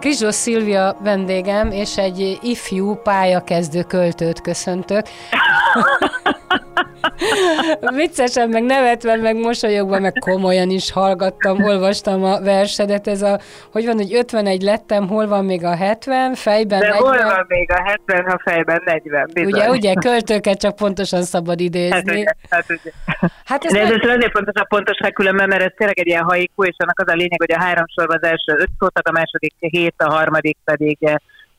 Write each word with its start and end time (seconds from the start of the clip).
Krizsos 0.00 0.34
Szilvia 0.34 0.96
vendégem, 1.00 1.70
és 1.70 1.96
egy 1.98 2.38
ifjú 2.42 2.94
pályakezdő 2.94 3.82
költőt 3.82 4.40
köszöntök. 4.40 5.06
Viccesen, 7.96 8.48
meg 8.48 8.62
nevetve, 8.62 9.16
meg 9.16 9.36
mosolyogva, 9.36 9.98
meg 9.98 10.12
komolyan 10.12 10.70
is 10.70 10.92
hallgattam, 10.92 11.62
olvastam 11.64 12.24
a 12.24 12.40
versedet, 12.40 13.06
ez 13.06 13.22
a, 13.22 13.38
hogy 13.72 13.84
van, 13.84 13.94
hogy 13.96 14.14
51 14.14 14.62
lettem, 14.62 15.08
hol 15.08 15.26
van 15.26 15.44
még 15.44 15.64
a 15.64 15.76
70, 15.76 16.34
fejben 16.34 16.80
De 16.80 16.88
40. 16.88 17.02
hol 17.02 17.24
van 17.24 17.44
még 17.48 17.70
a 17.70 17.82
70, 17.84 18.24
ha 18.24 18.40
fejben 18.44 18.82
40, 18.84 19.30
bizony. 19.32 19.52
Ugye, 19.52 19.70
ugye, 19.70 19.94
költőket 19.94 20.60
csak 20.60 20.76
pontosan 20.76 21.22
szabad 21.22 21.60
idézni. 21.60 21.94
Hát 21.94 22.10
ugye, 22.10 22.32
hát 22.50 22.64
ugye. 22.68 22.90
Hát 23.44 23.64
ez 23.64 23.72
De 23.72 23.80
ez 23.80 23.88
meg- 23.88 24.04
azért 24.04 24.32
fontos 24.32 24.60
a 24.60 24.64
pontosság 24.64 25.12
különben, 25.12 25.48
mert 25.48 25.62
ez 25.62 25.72
tényleg 25.76 25.98
egy 25.98 26.06
ilyen 26.06 26.22
haiku, 26.22 26.64
és 26.64 26.74
annak 26.78 27.00
az 27.00 27.12
a 27.12 27.16
lényeg, 27.16 27.40
hogy 27.40 27.52
a 27.52 27.60
három 27.62 27.84
sorban 27.86 28.18
az 28.20 28.28
első 28.28 28.52
öt 28.52 28.70
szót, 28.78 28.98
ad, 28.98 29.08
a 29.08 29.18
második 29.18 29.54
hét, 29.58 29.94
a 29.96 30.12
harmadik 30.12 30.58
pedig 30.64 30.96
eh, 31.00 31.14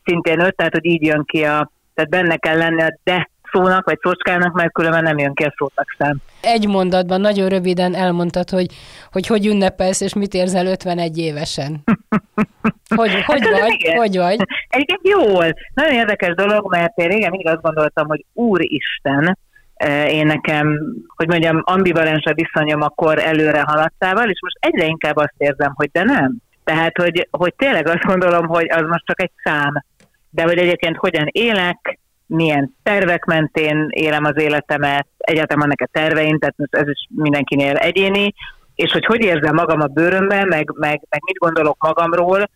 szintén 0.05 0.39
öt, 0.39 0.55
tehát 0.55 0.73
hogy 0.73 0.85
így 0.85 1.01
jön 1.05 1.23
ki 1.25 1.43
a, 1.43 1.71
tehát 1.93 2.09
benne 2.09 2.35
kell 2.35 2.57
lenni 2.57 2.81
a 2.81 2.97
de 3.03 3.29
szónak, 3.51 3.85
vagy 3.85 3.99
szócskának, 4.01 4.53
mert 4.53 4.71
különben 4.71 5.03
nem 5.03 5.17
jön 5.17 5.33
ki 5.33 5.43
a 5.43 5.53
szótak 5.57 5.95
szám. 5.97 6.17
egy 6.41 6.67
mondatban 6.67 7.21
nagyon 7.21 7.49
röviden 7.49 7.95
elmondtad, 7.95 8.49
hogy 8.49 8.65
hogy, 9.11 9.27
hogy 9.27 9.45
ünnepelsz, 9.45 10.01
és 10.01 10.13
mit 10.13 10.33
érzel 10.33 10.65
51 10.65 11.17
évesen. 11.17 11.83
Hogy, 12.95 13.23
hogy 13.25 13.41
ez 13.41 13.59
vagy? 13.59 13.73
igen. 13.73 13.97
Hogy 13.97 14.17
vagy? 14.17 14.37
Egyébként 14.69 15.07
jól. 15.07 15.45
Nagyon 15.73 15.93
érdekes 15.93 16.33
dolog, 16.33 16.71
mert 16.71 16.97
én 16.97 17.07
régen 17.07 17.29
mindig 17.29 17.47
azt 17.47 17.61
gondoltam, 17.61 18.07
hogy 18.07 18.25
Úristen, 18.33 19.37
eh, 19.73 20.13
én 20.13 20.25
nekem, 20.25 20.79
hogy 21.15 21.27
mondjam, 21.27 21.61
ambivalens 21.65 22.25
a 22.25 22.33
viszonyom 22.33 22.81
a 22.81 22.89
kor 22.89 23.19
előre 23.19 23.61
haladtával, 23.61 24.29
és 24.29 24.39
most 24.41 24.57
egyre 24.59 24.85
inkább 24.85 25.15
azt 25.15 25.33
érzem, 25.37 25.71
hogy 25.75 25.89
de 25.91 26.03
nem. 26.03 26.35
Tehát, 26.63 26.97
hogy, 26.97 27.27
hogy 27.31 27.53
tényleg 27.57 27.87
azt 27.87 28.05
gondolom, 28.05 28.47
hogy 28.47 28.67
az 28.69 28.83
most 28.87 29.05
csak 29.05 29.21
egy 29.21 29.31
szám. 29.43 29.83
De 30.29 30.43
hogy 30.43 30.57
egyébként 30.57 30.97
hogyan 30.97 31.27
élek, 31.31 31.99
milyen 32.27 32.75
tervek 32.83 33.25
mentén 33.25 33.87
élem 33.89 34.23
az 34.23 34.41
életemet, 34.41 35.07
egyáltalán 35.17 35.61
vannak-e 35.61 35.89
terveim, 35.91 36.39
tehát 36.39 36.55
ez 36.69 36.87
is 36.87 37.07
mindenkinél 37.15 37.75
egyéni, 37.75 38.33
és 38.75 38.91
hogy 38.91 39.05
hogy 39.05 39.21
érzem 39.21 39.55
magam 39.55 39.81
a 39.81 39.85
bőrömben, 39.85 40.47
meg, 40.47 40.71
meg, 40.75 41.01
meg 41.09 41.21
mit 41.25 41.37
gondolok 41.37 41.83
magamról, 41.83 42.49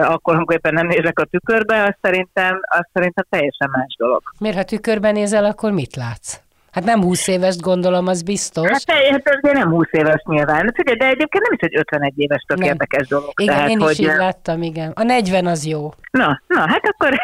akkor, 0.00 0.34
amikor 0.34 0.54
éppen 0.54 0.74
nem 0.74 0.86
nézek 0.86 1.18
a 1.18 1.24
tükörbe, 1.24 1.82
az 1.82 1.94
szerintem, 2.00 2.60
az 2.68 2.86
szerintem 2.92 3.24
teljesen 3.30 3.68
más 3.72 3.94
dolog. 3.98 4.22
Miért, 4.38 4.56
ha 4.56 4.64
tükörben 4.64 5.12
nézel, 5.12 5.44
akkor 5.44 5.72
mit 5.72 5.96
látsz? 5.96 6.40
Hát 6.78 6.86
nem 6.86 7.02
20 7.02 7.28
éves 7.28 7.56
gondolom, 7.56 8.06
az 8.06 8.22
biztos. 8.22 8.68
Hát, 8.68 8.90
hát 9.10 9.28
azért 9.42 9.56
nem 9.56 9.70
20 9.70 9.86
éves 9.90 10.22
nyilván. 10.24 10.72
Figyelj, 10.74 10.96
de 10.96 11.06
egyébként 11.06 11.44
nem 11.44 11.52
is 11.52 11.60
egy 11.60 11.76
51 11.76 12.12
éves 12.16 12.42
tök 12.46 12.58
Nem. 12.58 12.68
érdekes 12.68 13.08
dolog. 13.08 13.32
Igen, 13.40 13.54
Tehát, 13.54 13.70
én 13.70 13.78
is 13.78 13.84
hogy, 13.84 14.00
így 14.00 14.06
láttam, 14.06 14.62
igen. 14.62 14.92
A 14.94 15.02
40 15.02 15.46
az 15.46 15.66
jó. 15.66 15.90
Na, 16.10 16.42
na, 16.46 16.58
hát 16.58 16.82
akkor 16.82 17.14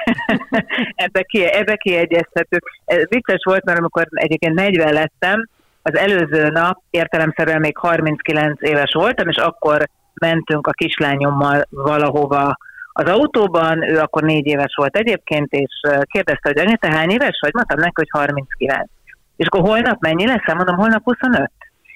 ebbe, 1.05 1.23
ki, 1.23 1.45
ebbe 1.53 1.77
kiegyeztetők. 1.77 2.63
Ez 2.85 3.09
Vicces 3.09 3.43
volt, 3.45 3.65
mert 3.65 3.79
amikor 3.79 4.07
egyébként 4.11 4.55
40 4.55 4.93
lettem, 4.93 5.49
az 5.83 5.97
előző 5.97 6.49
nap 6.49 6.83
értelemszerűen 6.91 7.61
még 7.61 7.77
39 7.79 8.63
éves 8.63 8.93
voltam, 8.93 9.29
és 9.29 9.37
akkor 9.37 9.89
mentünk 10.15 10.67
a 10.67 10.71
kislányommal 10.71 11.67
valahova 11.71 12.57
az 12.93 13.09
autóban, 13.09 13.83
ő 13.83 13.99
akkor 13.99 14.23
négy 14.23 14.47
éves 14.47 14.75
volt 14.77 14.97
egyébként, 14.97 15.53
és 15.53 15.81
kérdezte, 16.01 16.49
hogy 16.49 16.59
anya, 16.59 16.77
te 16.77 16.91
hány 16.91 17.11
éves 17.11 17.39
vagy? 17.41 17.55
Mondtam 17.55 17.79
neki, 17.79 17.93
hogy 17.95 18.09
39. 18.11 18.89
És 19.37 19.47
akkor 19.47 19.61
holnap 19.61 20.01
mennyi 20.01 20.27
lesz? 20.27 20.55
Mondom, 20.55 20.77
holnap 20.77 21.03
25. 21.03 21.51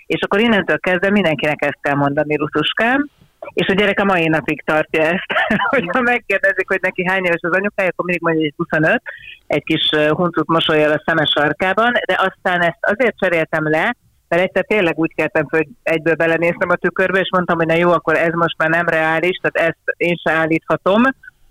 És 0.06 0.22
akkor 0.22 0.40
innentől 0.40 0.78
kezdve 0.78 1.10
mindenkinek 1.10 1.64
ezt 1.64 1.78
kell 1.80 1.94
mondani, 1.94 2.36
Rutuskám, 2.36 3.08
és 3.52 3.66
a 3.66 3.72
gyerek 3.72 4.00
a 4.00 4.04
mai 4.04 4.28
napig 4.28 4.62
tartja 4.64 5.02
ezt, 5.02 5.26
hogyha 5.74 6.00
megkérdezik, 6.00 6.68
hogy 6.68 6.78
neki 6.82 7.08
hány 7.08 7.24
éves 7.24 7.40
az 7.40 7.56
anyukája, 7.56 7.88
akkor 7.88 8.04
mindig 8.04 8.22
mondja, 8.22 8.42
hogy 8.42 8.54
25, 8.56 9.02
egy 9.46 9.64
kis 9.64 9.88
huncut 10.08 10.46
mosolyal 10.46 10.92
a 10.92 11.02
szemes 11.06 11.30
sarkában, 11.36 11.92
de 12.06 12.14
aztán 12.18 12.60
ezt 12.60 12.78
azért 12.80 13.18
cseréltem 13.18 13.68
le, 13.68 13.96
mert 14.28 14.42
egyszer 14.42 14.64
tényleg 14.64 14.98
úgy 14.98 15.12
föl, 15.16 15.44
hogy 15.48 15.68
egyből 15.82 16.14
belenéztem 16.14 16.70
a 16.70 16.76
tükörbe, 16.76 17.18
és 17.18 17.28
mondtam, 17.32 17.56
hogy 17.56 17.66
na 17.66 17.74
jó, 17.74 17.90
akkor 17.90 18.16
ez 18.16 18.32
most 18.32 18.58
már 18.58 18.68
nem 18.68 18.88
reális, 18.88 19.40
tehát 19.42 19.68
ezt 19.68 19.96
én 19.96 20.16
se 20.24 20.32
állíthatom, 20.32 21.02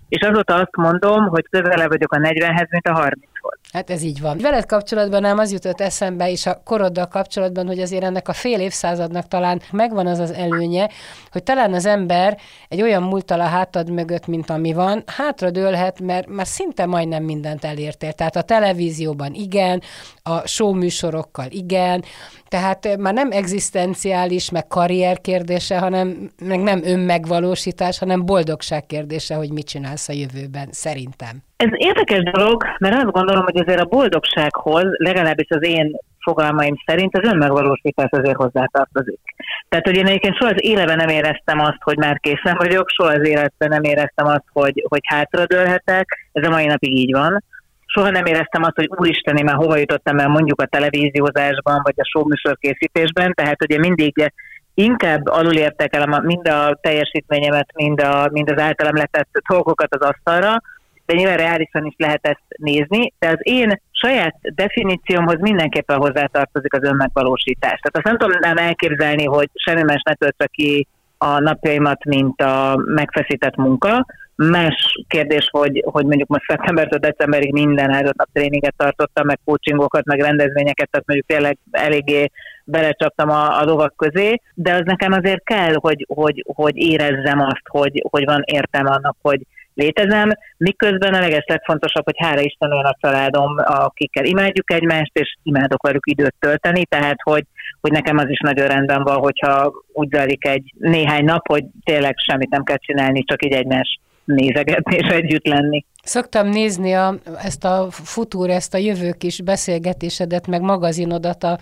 és 0.08 0.26
azóta 0.26 0.54
azt 0.54 0.76
mondom, 0.76 1.26
hogy 1.26 1.44
közelebb 1.50 1.88
vagyok 1.88 2.12
a 2.12 2.18
40-hez, 2.18 2.70
mint 2.70 2.86
a 2.86 2.92
30 2.92 3.20
volt. 3.48 3.60
Hát 3.72 3.90
ez 3.90 4.02
így 4.02 4.20
van. 4.20 4.38
Veled 4.38 4.66
kapcsolatban 4.66 5.20
nem 5.20 5.38
az 5.38 5.52
jutott 5.52 5.80
eszembe, 5.80 6.30
és 6.30 6.46
a 6.46 6.60
koroddal 6.64 7.06
kapcsolatban, 7.06 7.66
hogy 7.66 7.80
azért 7.80 8.04
ennek 8.04 8.28
a 8.28 8.32
fél 8.32 8.60
évszázadnak 8.60 9.28
talán 9.28 9.60
megvan 9.70 10.06
az 10.06 10.18
az 10.18 10.30
előnye, 10.30 10.88
hogy 11.32 11.42
talán 11.42 11.74
az 11.74 11.86
ember 11.86 12.38
egy 12.68 12.82
olyan 12.82 13.02
múltal 13.02 13.40
a 13.40 13.44
hátad 13.44 13.90
mögött, 13.90 14.26
mint 14.26 14.50
ami 14.50 14.72
van, 14.72 15.02
hátra 15.06 15.50
dőlhet, 15.50 16.00
mert 16.00 16.28
már 16.28 16.46
szinte 16.46 16.86
majdnem 16.86 17.24
mindent 17.24 17.64
elértél. 17.64 18.12
Tehát 18.12 18.36
a 18.36 18.42
televízióban 18.42 19.34
igen, 19.34 19.82
a 20.22 20.46
show 20.46 20.72
műsorokkal 20.72 21.46
igen, 21.50 22.04
tehát 22.48 22.86
eh, 22.86 22.96
már 22.96 23.14
nem 23.14 23.30
egzisztenciális, 23.30 24.50
meg 24.50 24.66
karrier 24.66 25.20
kérdése, 25.20 25.78
hanem 25.78 26.30
meg 26.42 26.60
nem 26.60 26.80
önmegvalósítás, 26.84 27.98
hanem 27.98 28.24
boldogság 28.24 28.86
kérdése, 28.86 29.34
hogy 29.34 29.52
mit 29.52 29.66
csinálsz 29.66 30.08
a 30.08 30.12
jövőben, 30.12 30.68
szerintem. 30.70 31.42
Ez 31.64 31.68
érdekes 31.72 32.22
dolog, 32.22 32.64
mert 32.78 32.94
azt 32.96 33.12
gondolom, 33.12 33.44
hogy 33.44 33.58
azért 33.58 33.80
a 33.80 33.84
boldogsághoz, 33.84 34.84
legalábbis 34.96 35.46
az 35.48 35.66
én 35.66 35.96
fogalmaim 36.20 36.74
szerint 36.86 37.16
az 37.16 37.28
önmegvalósítás 37.28 38.08
azért 38.10 38.36
hozzátartozik. 38.36 39.20
Tehát, 39.68 39.86
hogy 39.86 39.96
én 39.96 40.06
egyébként 40.06 40.36
soha 40.36 40.50
az 40.50 40.64
életben 40.64 40.96
nem 40.96 41.08
éreztem 41.08 41.58
azt, 41.60 41.78
hogy 41.80 41.96
már 41.96 42.20
készen 42.20 42.56
vagyok, 42.56 42.88
soha 42.88 43.12
az 43.12 43.26
életben 43.26 43.68
nem 43.68 43.82
éreztem 43.82 44.26
azt, 44.26 44.44
hogy, 44.52 44.84
hogy 44.88 45.00
hátradőlhetek, 45.04 46.28
ez 46.32 46.46
a 46.46 46.50
mai 46.50 46.66
napig 46.66 46.96
így 46.96 47.12
van. 47.12 47.44
Soha 47.86 48.10
nem 48.10 48.24
éreztem 48.24 48.62
azt, 48.62 48.76
hogy 48.76 48.88
úristen, 48.96 49.36
én 49.36 49.44
már 49.44 49.56
hova 49.56 49.76
jutottam 49.76 50.18
el 50.18 50.28
mondjuk 50.28 50.60
a 50.60 50.66
televíziózásban, 50.66 51.80
vagy 51.82 51.94
a 51.96 52.04
showműsor 52.04 52.56
készítésben, 52.58 53.34
tehát 53.34 53.62
ugye 53.62 53.78
mindig 53.78 54.32
inkább 54.74 55.26
alulértek 55.26 55.94
el 55.96 56.12
a- 56.12 56.20
mind 56.20 56.48
a 56.48 56.78
teljesítményemet, 56.80 57.68
mind, 57.74 58.00
a, 58.00 58.28
mind 58.32 58.50
az 58.50 58.60
általam 58.60 58.94
letett 58.94 59.28
dolgokat 59.48 59.94
az 59.94 60.08
asztalra, 60.08 60.60
de 61.08 61.14
nyilván 61.14 61.36
reálisan 61.36 61.84
is 61.86 61.94
lehet 61.96 62.26
ezt 62.26 62.44
nézni, 62.56 63.12
de 63.18 63.28
az 63.28 63.38
én 63.38 63.80
saját 63.90 64.36
definíciómhoz 64.40 65.40
mindenképpen 65.40 65.96
hozzátartozik 65.96 66.74
az 66.74 66.82
önmegvalósítás. 66.82 67.80
Tehát 67.80 67.96
azt 67.96 68.04
nem 68.04 68.18
tudnám 68.18 68.56
elképzelni, 68.56 69.24
hogy 69.24 69.48
semmi 69.54 69.82
más 69.82 70.02
ne 70.04 70.14
töltse 70.14 70.46
ki 70.46 70.86
a 71.18 71.38
napjaimat, 71.38 72.04
mint 72.04 72.40
a 72.40 72.76
megfeszített 72.84 73.56
munka. 73.56 74.06
Más 74.34 75.04
kérdés, 75.08 75.48
hogy, 75.50 75.84
hogy 75.86 76.04
mondjuk 76.04 76.28
most 76.28 76.44
szeptembertől 76.48 76.98
decemberig 76.98 77.52
minden 77.52 77.90
áldott 77.90 78.16
nap 78.16 78.28
tréninget 78.32 78.74
tartottam, 78.76 79.26
meg 79.26 79.38
coachingokat, 79.44 80.04
meg 80.04 80.20
rendezvényeket, 80.20 80.90
tehát 80.90 81.06
mondjuk 81.06 81.28
tényleg 81.28 81.58
eléggé 81.70 82.30
belecsaptam 82.64 83.30
a, 83.30 83.58
a 83.60 83.64
lovak 83.64 83.96
közé, 83.96 84.40
de 84.54 84.72
az 84.74 84.82
nekem 84.84 85.12
azért 85.12 85.44
kell, 85.44 85.74
hogy, 85.74 86.06
hogy, 86.08 86.44
hogy 86.54 86.76
érezzem 86.76 87.40
azt, 87.40 87.62
hogy, 87.70 88.04
hogy 88.10 88.24
van 88.24 88.42
értelme 88.44 88.90
annak, 88.90 89.16
hogy 89.20 89.40
létezem, 89.78 90.30
miközben 90.56 91.14
a 91.14 91.20
leges 91.20 91.44
legfontosabb, 91.46 92.04
hogy 92.04 92.18
hála 92.18 92.40
Isten 92.40 92.72
olyan 92.72 92.84
a 92.84 92.96
családom, 93.00 93.54
akikkel 93.56 94.24
imádjuk 94.24 94.72
egymást, 94.72 95.18
és 95.18 95.36
imádok 95.42 95.82
velük 95.82 96.06
időt 96.06 96.34
tölteni, 96.38 96.84
tehát 96.84 97.18
hogy, 97.22 97.44
hogy 97.80 97.92
nekem 97.92 98.16
az 98.16 98.28
is 98.28 98.38
nagyon 98.38 98.66
rendben 98.66 99.02
van, 99.02 99.16
hogyha 99.16 99.72
úgy 99.92 100.08
zajlik 100.10 100.46
egy 100.46 100.72
néhány 100.78 101.24
nap, 101.24 101.48
hogy 101.48 101.64
tényleg 101.84 102.14
semmit 102.16 102.50
nem 102.50 102.64
kell 102.64 102.76
csinálni, 102.76 103.24
csak 103.24 103.44
így 103.44 103.52
egymás 103.52 103.98
nézegetni 104.24 104.96
és 104.96 105.06
együtt 105.06 105.46
lenni. 105.46 105.84
Szoktam 106.04 106.48
nézni 106.48 106.94
a, 106.94 107.14
ezt 107.42 107.64
a 107.64 107.86
futúr, 107.90 108.50
ezt 108.50 108.74
a 108.74 108.78
jövő 108.78 109.12
kis 109.12 109.40
beszélgetésedet, 109.40 110.46
meg 110.46 110.60
magazinodat 110.60 111.44
a, 111.44 111.58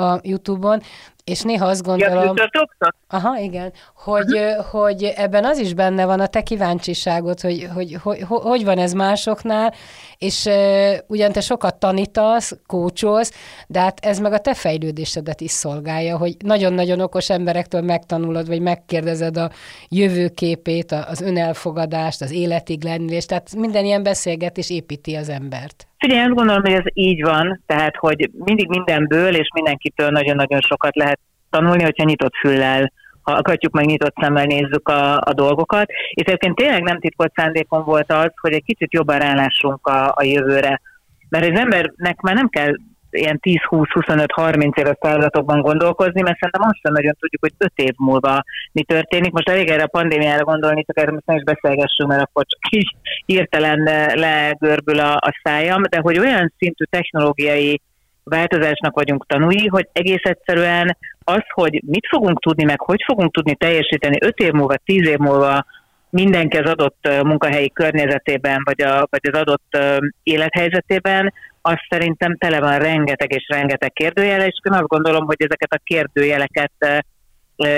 a 0.00 0.20
YouTube-on, 0.22 0.82
és 1.26 1.42
néha 1.42 1.66
azt 1.66 1.82
gondolom... 1.82 2.36
Ja? 2.36 2.92
Aha, 3.08 3.38
igen. 3.38 3.72
Hogy, 3.94 4.32
uh-huh. 4.32 4.64
hogy 4.64 5.04
ebben 5.04 5.44
az 5.44 5.58
is 5.58 5.74
benne 5.74 6.04
van 6.04 6.20
a 6.20 6.26
te 6.26 6.42
kíváncsiságod, 6.42 7.40
hogy 7.40 7.68
hogy, 7.74 7.98
hogy, 8.02 8.22
hogy, 8.22 8.40
hogy 8.42 8.64
van 8.64 8.78
ez 8.78 8.92
másoknál, 8.92 9.74
és 10.18 10.44
uh, 10.44 10.92
ugyan 11.06 11.32
te 11.32 11.40
sokat 11.40 11.74
tanítasz, 11.74 12.56
kócsolsz, 12.66 13.32
de 13.66 13.80
hát 13.80 14.04
ez 14.04 14.18
meg 14.18 14.32
a 14.32 14.38
te 14.38 14.54
fejlődésedet 14.54 15.40
is 15.40 15.50
szolgálja, 15.50 16.16
hogy 16.16 16.36
nagyon-nagyon 16.38 17.00
okos 17.00 17.30
emberektől 17.30 17.80
megtanulod, 17.80 18.46
vagy 18.46 18.60
megkérdezed 18.60 19.36
a 19.36 19.50
jövőképét, 19.88 20.92
az 20.92 21.20
önelfogadást, 21.20 22.22
az 22.22 22.30
életig 22.30 22.84
lennülést, 22.84 23.28
tehát 23.28 23.54
minden 23.54 23.84
ilyen 23.86 24.02
beszélgetés 24.02 24.70
építi 24.70 25.14
az 25.14 25.28
embert. 25.28 25.86
Figyelj, 25.98 26.20
azt 26.20 26.34
gondolom, 26.34 26.62
hogy 26.62 26.72
ez 26.72 26.84
így 26.92 27.22
van, 27.22 27.62
tehát 27.66 27.96
hogy 27.96 28.30
mindig 28.32 28.68
mindenből 28.68 29.34
és 29.34 29.48
mindenkitől 29.54 30.10
nagyon-nagyon 30.10 30.60
sokat 30.60 30.96
lehet 30.96 31.18
tanulni, 31.50 31.82
hogyha 31.82 32.04
nyitott 32.04 32.34
füllel 32.34 32.92
hallgatjuk, 33.22 33.72
meg 33.72 33.86
nyitott 33.86 34.14
szemmel 34.20 34.44
nézzük 34.44 34.88
a, 34.88 35.16
a 35.16 35.32
dolgokat. 35.34 35.90
És 36.10 36.22
egyébként 36.24 36.56
tényleg 36.56 36.82
nem 36.82 37.00
titkolt 37.00 37.32
szándékom 37.34 37.84
volt 37.84 38.12
az, 38.12 38.30
hogy 38.40 38.52
egy 38.52 38.64
kicsit 38.64 38.92
jobban 38.92 39.18
rálássunk 39.18 39.86
a, 39.86 40.12
a 40.16 40.22
jövőre. 40.22 40.80
Mert 41.28 41.50
az 41.50 41.58
embernek 41.58 42.20
már 42.20 42.34
nem 42.34 42.48
kell 42.48 42.72
ilyen 43.16 43.40
10-20-25-30 43.42 44.78
éves 44.78 44.96
feladatokban 45.00 45.60
gondolkozni, 45.60 46.22
mert 46.22 46.38
szerintem 46.38 46.68
azt 46.68 46.80
sem 46.82 46.92
nagyon 46.92 47.16
tudjuk, 47.18 47.42
hogy 47.42 47.54
5 47.58 47.72
év 47.74 47.94
múlva 47.96 48.42
mi 48.72 48.82
történik. 48.82 49.32
Most 49.32 49.48
elég 49.48 49.68
erre 49.68 49.82
a 49.82 49.96
pandémiára 49.98 50.44
gondolni, 50.44 50.84
csak 50.84 50.98
erről 50.98 51.12
most 51.12 51.26
nem 51.26 51.36
is 51.36 51.42
beszélgessünk, 51.42 52.08
mert 52.08 52.22
akkor 52.22 52.44
csak 52.46 52.72
így 52.72 52.94
hirtelen 53.26 53.82
legörbül 54.14 54.98
a, 54.98 55.14
a 55.14 55.40
szájam, 55.42 55.82
de 55.90 55.98
hogy 56.02 56.18
olyan 56.18 56.52
szintű 56.58 56.84
technológiai 56.84 57.80
változásnak 58.24 58.94
vagyunk 58.94 59.26
tanúi, 59.26 59.66
hogy 59.66 59.88
egész 59.92 60.22
egyszerűen 60.22 60.96
az, 61.24 61.42
hogy 61.48 61.82
mit 61.86 62.06
fogunk 62.08 62.40
tudni, 62.40 62.64
meg 62.64 62.80
hogy 62.80 63.02
fogunk 63.06 63.32
tudni 63.32 63.54
teljesíteni 63.54 64.16
5 64.20 64.38
év 64.38 64.52
múlva, 64.52 64.74
10 64.84 65.08
év 65.08 65.16
múlva 65.18 65.64
mindenki 66.10 66.56
az 66.56 66.70
adott 66.70 67.08
munkahelyi 67.22 67.70
környezetében, 67.72 68.62
vagy, 68.64 68.82
a, 68.82 69.06
vagy 69.10 69.20
az 69.32 69.38
adott 69.38 69.78
élethelyzetében, 70.22 71.32
az 71.66 71.76
szerintem 71.88 72.36
tele 72.36 72.60
van 72.60 72.78
rengeteg 72.78 73.32
és 73.32 73.46
rengeteg 73.48 73.92
kérdőjele, 73.92 74.46
és 74.46 74.60
én 74.62 74.72
azt 74.72 74.86
gondolom, 74.86 75.26
hogy 75.26 75.36
ezeket 75.38 75.72
a 75.72 75.82
kérdőjeleket 75.84 77.04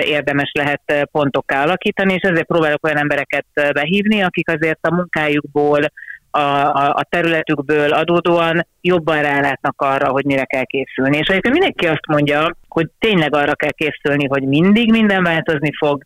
érdemes 0.05 0.51
lehet 0.55 1.09
pontokká 1.13 1.63
alakítani, 1.63 2.13
és 2.13 2.23
ezért 2.23 2.47
próbálok 2.47 2.85
olyan 2.85 2.99
embereket 2.99 3.47
behívni, 3.73 4.23
akik 4.23 4.49
azért 4.51 4.79
a 4.81 4.95
munkájukból, 4.95 5.81
a, 6.31 6.41
a, 6.41 6.95
a 6.95 7.07
területükből 7.09 7.93
adódóan 7.93 8.67
jobban 8.81 9.23
rálátnak 9.23 9.81
arra, 9.83 10.09
hogy 10.09 10.25
mire 10.25 10.45
kell 10.45 10.65
készülni. 10.65 11.17
És 11.17 11.27
egyébként 11.27 11.55
mindenki 11.55 11.87
azt 11.87 12.07
mondja, 12.07 12.57
hogy 12.69 12.87
tényleg 12.99 13.35
arra 13.35 13.55
kell 13.55 13.73
készülni, 13.73 14.27
hogy 14.27 14.43
mindig 14.43 14.91
minden 14.91 15.23
változni 15.23 15.71
fog, 15.79 16.03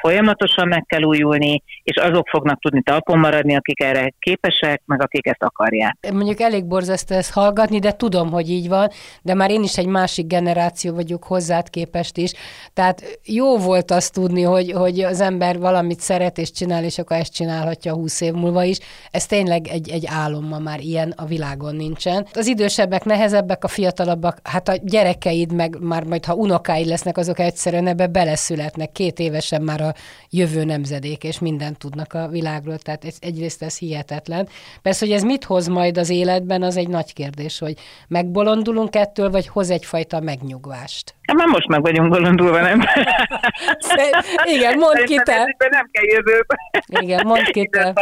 folyamatosan 0.00 0.68
meg 0.68 0.84
kell 0.86 1.02
újulni, 1.02 1.62
és 1.82 1.96
azok 1.96 2.28
fognak 2.28 2.60
tudni 2.60 2.82
talpon 2.82 3.18
maradni, 3.18 3.56
akik 3.56 3.80
erre 3.80 4.12
képesek, 4.18 4.82
meg 4.84 5.02
akik 5.02 5.26
ezt 5.26 5.42
akarják. 5.42 5.96
Mondjuk 6.12 6.40
elég 6.40 6.64
borzasztó 6.64 7.14
ezt 7.14 7.32
hallgatni, 7.32 7.78
de 7.78 7.92
tudom, 7.92 8.30
hogy 8.30 8.50
így 8.50 8.68
van, 8.68 8.88
de 9.22 9.34
már 9.34 9.50
én 9.50 9.62
is 9.62 9.78
egy 9.78 9.86
másik 9.86 10.26
generáció 10.26 10.94
vagyok 10.94 11.24
hozzád 11.24 11.70
képest 11.70 12.16
is. 12.16 12.32
Tehát 12.72 13.18
jó 13.24 13.58
volt 13.58 13.90
azt 13.90 14.12
tudni, 14.12 14.42
hogy, 14.42 14.72
hogy 14.72 15.00
az 15.00 15.20
ember 15.20 15.58
valamit 15.58 16.00
szeret 16.00 16.38
és 16.38 16.50
csinál, 16.50 16.84
és 16.84 16.98
akkor 16.98 17.16
ezt 17.16 17.34
csinálhatja 17.34 17.94
20 17.94 18.20
év 18.20 18.32
múlva 18.32 18.62
is. 18.62 18.78
Ez 19.10 19.26
tényleg 19.26 19.66
egy, 19.66 19.90
egy 19.90 20.06
álom 20.06 20.44
ma 20.44 20.58
már 20.58 20.80
ilyen 20.80 21.14
a 21.16 21.24
világon 21.24 21.74
nincsen. 21.76 22.26
Az 22.32 22.46
idősebbek 22.46 23.04
nehezebbek, 23.04 23.64
a 23.64 23.68
fiatalabbak, 23.68 24.38
hát 24.42 24.68
a 24.68 24.76
gyerekeid, 24.82 25.52
meg 25.52 25.76
már 25.80 26.04
majd 26.04 26.24
ha 26.24 26.34
unokáid 26.34 26.86
lesznek, 26.86 27.16
azok 27.16 27.38
egyszerűen 27.38 27.86
ebbe 27.86 28.06
beleszületnek. 28.06 28.92
Két 28.92 29.18
évesen 29.18 29.62
már 29.62 29.80
jövő 30.30 30.64
nemzedék, 30.64 31.24
és 31.24 31.38
mindent 31.38 31.78
tudnak 31.78 32.12
a 32.12 32.28
világról, 32.28 32.78
tehát 32.78 33.04
ez, 33.04 33.16
egyrészt 33.20 33.62
ez 33.62 33.78
hihetetlen. 33.78 34.48
Persze, 34.82 35.06
hogy 35.06 35.14
ez 35.14 35.22
mit 35.22 35.44
hoz 35.44 35.66
majd 35.66 35.98
az 35.98 36.10
életben, 36.10 36.62
az 36.62 36.76
egy 36.76 36.88
nagy 36.88 37.12
kérdés, 37.12 37.58
hogy 37.58 37.78
megbolondulunk 38.08 38.96
ettől, 38.96 39.30
vagy 39.30 39.48
hoz 39.48 39.70
egyfajta 39.70 40.20
megnyugvást. 40.20 41.14
Hát 41.26 41.36
már 41.36 41.46
most 41.46 41.68
meg 41.68 41.80
vagyunk 41.80 42.08
bolondulva, 42.08 42.60
nem? 42.60 42.82
Igen, 44.44 44.78
mondd 44.78 45.04
ki 45.04 45.20
te. 45.24 45.56
Nem 45.70 45.88
kell 45.90 46.04
jövőt. 46.04 46.46
Igen, 47.00 47.26
mondd 47.26 47.44
ki 47.44 47.68
te. 47.68 47.92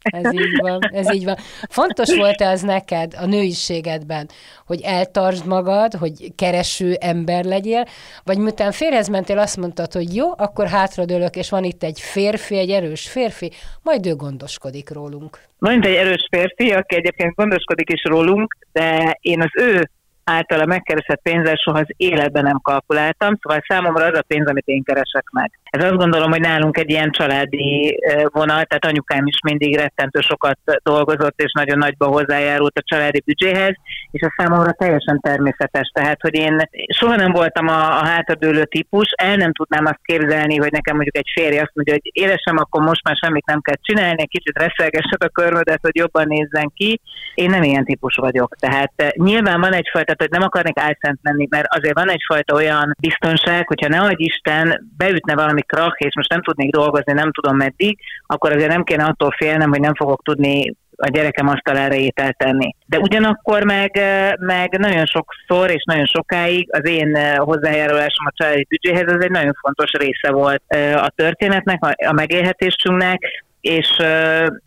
Ez 0.00 0.32
így 0.32 0.60
van, 0.60 0.80
ez 0.92 1.14
így 1.14 1.24
van. 1.24 1.36
Fontos 1.68 2.16
volt-e 2.16 2.48
az 2.48 2.60
neked 2.60 3.14
a 3.20 3.26
nőiségedben, 3.26 4.28
hogy 4.66 4.80
eltartsd 4.80 5.46
magad, 5.46 5.94
hogy 5.94 6.34
kereső 6.36 6.96
ember 7.00 7.44
legyél, 7.44 7.84
vagy 8.24 8.38
miután 8.38 8.72
férhez 8.72 9.08
mentél, 9.08 9.38
azt 9.38 9.56
mondtad, 9.56 9.92
hogy 9.92 10.14
jó, 10.14 10.30
akkor 10.36 10.66
hátradőlök, 10.66 11.36
és 11.36 11.50
van 11.50 11.64
itt 11.64 11.82
egy 11.82 12.00
férfi, 12.00 12.58
egy 12.58 12.70
erős 12.70 13.08
férfi, 13.08 13.50
majd 13.82 14.06
ő 14.06 14.14
gondoskodik 14.14 14.90
rólunk. 14.90 15.38
Van 15.58 15.72
itt 15.72 15.84
egy 15.84 15.94
erős 15.94 16.28
férfi, 16.30 16.72
aki 16.72 16.94
egyébként 16.96 17.34
gondoskodik 17.34 17.90
is 17.90 18.02
rólunk, 18.04 18.56
de 18.72 19.16
én 19.20 19.40
az 19.40 19.50
ő 19.52 19.90
általa 20.24 20.66
megkeresett 20.66 21.22
pénzzel 21.22 21.54
soha 21.54 21.78
az 21.78 21.88
életben 21.96 22.42
nem 22.42 22.60
kalkuláltam, 22.62 23.38
szóval 23.40 23.64
számomra 23.68 24.04
az 24.04 24.18
a 24.18 24.24
pénz, 24.26 24.48
amit 24.48 24.66
én 24.66 24.82
keresek 24.82 25.24
meg. 25.32 25.50
Ez 25.70 25.84
azt 25.84 25.96
gondolom, 25.96 26.30
hogy 26.30 26.40
nálunk 26.40 26.78
egy 26.78 26.90
ilyen 26.90 27.10
családi 27.10 27.98
vonal, 28.32 28.64
tehát 28.64 28.84
anyukám 28.84 29.26
is 29.26 29.38
mindig 29.44 29.76
rettentő 29.76 30.20
sokat 30.20 30.58
dolgozott, 30.82 31.40
és 31.40 31.52
nagyon 31.52 31.78
nagyba 31.78 32.06
hozzájárult 32.06 32.78
a 32.78 32.82
családi 32.84 33.22
büdzséhez, 33.24 33.74
és 34.10 34.22
a 34.22 34.34
számomra 34.36 34.72
teljesen 34.72 35.20
természetes. 35.20 35.90
Tehát, 35.94 36.20
hogy 36.20 36.34
én 36.34 36.68
soha 36.98 37.16
nem 37.16 37.32
voltam 37.32 37.68
a, 37.68 38.00
a 38.00 38.04
hátadőlő 38.04 38.64
típus, 38.64 39.08
el 39.16 39.36
nem 39.36 39.52
tudnám 39.52 39.86
azt 39.86 40.00
képzelni, 40.02 40.56
hogy 40.56 40.72
nekem 40.72 40.94
mondjuk 40.94 41.16
egy 41.16 41.30
férj 41.34 41.58
azt 41.58 41.74
mondja, 41.74 41.92
hogy 41.92 42.10
édesem, 42.12 42.56
akkor 42.58 42.82
most 42.82 43.04
már 43.04 43.16
semmit 43.16 43.46
nem 43.46 43.60
kell 43.60 43.76
csinálni, 43.80 44.22
egy 44.22 44.28
kicsit 44.28 44.58
reszelgessed 44.58 45.22
a 45.22 45.28
körmödet, 45.28 45.78
hogy 45.82 45.96
jobban 45.96 46.26
nézzen 46.26 46.72
ki. 46.74 47.00
Én 47.34 47.50
nem 47.50 47.62
ilyen 47.62 47.84
típus 47.84 48.14
vagyok. 48.14 48.56
Tehát 48.56 48.92
nyilván 49.14 49.60
van 49.60 49.72
egyfajta, 49.72 50.11
hogy 50.18 50.30
nem 50.30 50.42
akarnék 50.42 50.78
álszent 50.78 51.18
menni, 51.22 51.46
mert 51.50 51.66
azért 51.74 51.94
van 51.94 52.10
egyfajta 52.10 52.54
olyan 52.54 52.96
biztonság, 53.00 53.66
hogyha 53.66 53.88
ne 53.88 54.00
adj 54.00 54.22
Isten, 54.22 54.90
beütne 54.96 55.34
valami 55.34 55.62
krach, 55.62 55.96
és 55.98 56.14
most 56.14 56.30
nem 56.30 56.42
tudnék 56.42 56.70
dolgozni, 56.70 57.12
nem 57.12 57.32
tudom 57.32 57.56
meddig, 57.56 57.98
akkor 58.26 58.52
azért 58.52 58.68
nem 58.68 58.84
kéne 58.84 59.04
attól 59.04 59.30
félnem, 59.36 59.70
hogy 59.70 59.80
nem 59.80 59.94
fogok 59.94 60.22
tudni 60.22 60.74
a 60.96 61.08
gyerekem 61.08 61.48
asztalára 61.48 61.94
ételt 61.94 62.36
tenni. 62.36 62.74
De 62.86 62.98
ugyanakkor 62.98 63.64
meg, 63.64 64.00
meg 64.38 64.78
nagyon 64.78 65.06
sokszor 65.06 65.70
és 65.70 65.84
nagyon 65.84 66.04
sokáig 66.04 66.68
az 66.72 66.88
én 66.88 67.36
hozzájárulásom 67.36 68.26
a 68.26 68.32
családi 68.34 68.66
büdzséhez, 68.68 69.12
ez 69.12 69.22
egy 69.22 69.30
nagyon 69.30 69.54
fontos 69.60 69.90
része 69.92 70.30
volt 70.30 70.62
a 70.94 71.12
történetnek, 71.16 71.78
a 72.06 72.12
megélhetésünknek, 72.12 73.44
és, 73.62 73.88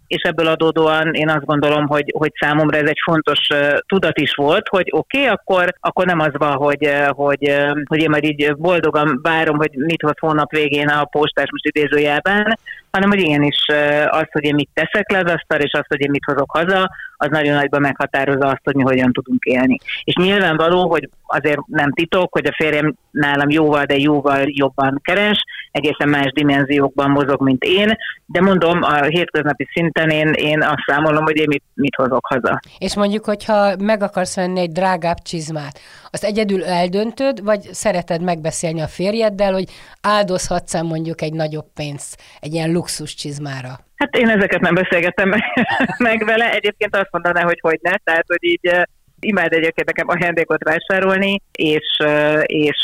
és 0.07 0.21
ebből 0.21 0.47
adódóan 0.47 1.13
én 1.13 1.29
azt 1.29 1.45
gondolom, 1.45 1.87
hogy, 1.87 2.13
hogy 2.17 2.31
számomra 2.39 2.77
ez 2.77 2.89
egy 2.89 2.99
fontos 3.03 3.39
tudat 3.87 4.19
is 4.19 4.33
volt, 4.35 4.67
hogy 4.67 4.87
oké, 4.91 5.17
okay, 5.17 5.29
akkor, 5.29 5.73
akkor 5.79 6.05
nem 6.05 6.19
az 6.19 6.31
van, 6.31 6.51
hogy, 6.51 6.89
hogy, 7.07 7.55
hogy 7.85 8.01
én 8.01 8.09
majd 8.09 8.23
így 8.23 8.55
boldogan 8.55 9.19
várom, 9.23 9.57
hogy 9.57 9.71
mit 9.73 10.01
hoz 10.01 10.19
hónap 10.19 10.51
végén 10.51 10.87
a 10.87 11.05
postás 11.05 11.51
most 11.51 11.65
idézőjelben, 11.65 12.59
hanem 12.91 13.09
hogy 13.09 13.19
igenis 13.19 13.65
az, 14.09 14.27
hogy 14.31 14.43
én 14.43 14.55
mit 14.55 14.69
teszek 14.73 15.11
le 15.11 15.17
az 15.17 15.31
asztal, 15.31 15.59
és 15.59 15.71
az, 15.71 15.85
hogy 15.87 16.01
én 16.01 16.09
mit 16.09 16.25
hozok 16.25 16.51
haza, 16.51 16.89
az 17.17 17.27
nagyon 17.29 17.55
nagyban 17.55 17.81
meghatározza 17.81 18.47
azt, 18.47 18.61
hogy 18.63 18.75
mi 18.75 18.83
hogyan 18.83 19.11
tudunk 19.11 19.43
élni. 19.43 19.77
És 20.03 20.13
nyilvánvaló, 20.13 20.89
hogy 20.89 21.09
azért 21.25 21.67
nem 21.67 21.91
titok, 21.91 22.33
hogy 22.33 22.45
a 22.45 22.55
férjem 22.55 22.95
nálam 23.11 23.49
jóval, 23.49 23.83
de 23.83 23.97
jóval 23.97 24.43
jobban 24.45 24.99
keres, 25.03 25.43
egészen 25.75 26.09
más 26.09 26.31
dimenziókban 26.31 27.09
mozog, 27.09 27.41
mint 27.41 27.63
én, 27.63 27.97
de 28.25 28.41
mondom, 28.41 28.83
a 28.83 29.03
hétköznapi 29.03 29.67
szinten 29.73 30.09
én, 30.09 30.27
én 30.27 30.61
azt 30.61 30.83
számolom, 30.85 31.23
hogy 31.23 31.37
én 31.37 31.47
mit, 31.47 31.63
mit 31.73 31.95
hozok 31.95 32.25
haza. 32.25 32.59
És 32.77 32.95
mondjuk, 32.95 33.25
hogyha 33.25 33.75
meg 33.79 34.03
akarsz 34.03 34.35
venni 34.35 34.59
egy 34.59 34.71
drágább 34.71 35.17
csizmát, 35.23 35.79
azt 36.11 36.23
egyedül 36.23 36.63
eldöntöd, 36.63 37.43
vagy 37.43 37.61
szereted 37.61 38.21
megbeszélni 38.21 38.81
a 38.81 38.87
férjeddel, 38.87 39.53
hogy 39.53 39.65
áldozhatsz 40.01 40.81
mondjuk 40.81 41.21
egy 41.21 41.33
nagyobb 41.33 41.67
pénzt 41.75 42.21
egy 42.39 42.53
ilyen 42.53 42.71
luxus 42.71 43.13
csizmára? 43.13 43.79
Hát 43.95 44.15
én 44.15 44.29
ezeket 44.29 44.61
nem 44.61 44.73
beszélgettem 44.73 45.33
meg 46.07 46.25
vele, 46.25 46.51
egyébként 46.51 46.95
azt 46.95 47.11
mondaná, 47.11 47.43
hogy 47.43 47.59
hogy 47.61 47.79
ne, 47.81 47.97
tehát 48.03 48.25
hogy 48.27 48.43
így 48.43 48.71
imád 49.19 49.53
egyébként 49.53 49.87
nekem 49.87 50.09
ajándékot 50.09 50.63
vásárolni, 50.63 51.41
és, 51.51 51.97
és, 52.45 52.77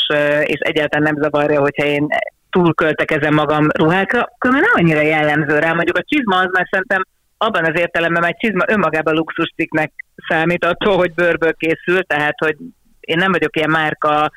és 0.44 0.58
egyáltalán 0.58 1.12
nem 1.12 1.22
zavarja, 1.22 1.60
hogyha 1.60 1.84
én 1.84 2.06
túl 2.52 2.74
költekezem 2.74 3.34
magam 3.34 3.66
ruhákra, 3.78 4.28
különben 4.38 4.70
nem 4.72 4.84
annyira 4.84 5.00
jellemző 5.00 5.58
rá. 5.58 5.72
Mondjuk 5.72 5.96
a 5.96 6.04
csizma 6.06 6.36
az 6.36 6.48
már 6.52 6.66
szerintem 6.70 7.02
abban 7.38 7.64
az 7.64 7.80
értelemben, 7.80 8.24
egy 8.24 8.36
csizma 8.36 8.64
önmagában 8.66 9.14
luxuscikknek 9.14 9.92
számít 10.28 10.64
attól, 10.64 10.96
hogy 10.96 11.12
bőrből 11.14 11.52
készül, 11.52 12.02
tehát 12.02 12.34
hogy 12.38 12.56
én 13.00 13.16
nem 13.16 13.32
vagyok 13.32 13.56
ilyen 13.56 13.70
márka 13.70 14.30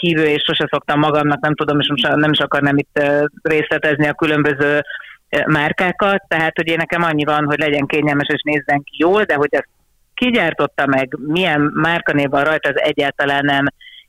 hívő, 0.00 0.24
és 0.24 0.42
sose 0.42 0.68
szoktam 0.70 0.98
magamnak, 0.98 1.40
nem 1.40 1.54
tudom, 1.54 1.80
és 1.80 1.88
most 1.88 2.16
nem 2.16 2.32
is 2.32 2.38
akarnám 2.38 2.76
itt 2.76 3.02
részletezni 3.42 4.08
a 4.08 4.14
különböző 4.14 4.80
márkákat, 5.46 6.22
tehát 6.28 6.56
hogy 6.56 6.68
én 6.68 6.76
nekem 6.76 7.02
annyi 7.02 7.24
van, 7.24 7.44
hogy 7.44 7.58
legyen 7.58 7.86
kényelmes 7.86 8.28
és 8.28 8.42
nézzen 8.42 8.82
ki 8.82 8.94
jól, 8.98 9.22
de 9.22 9.34
hogy 9.34 9.48
ezt 9.50 9.68
kigyártotta 10.14 10.86
meg, 10.86 11.16
milyen 11.26 11.70
márkanév 11.74 12.28
van 12.28 12.44
rajta, 12.44 12.68
az 12.68 12.80
egyáltalán 12.80 13.44
nem 13.44 13.64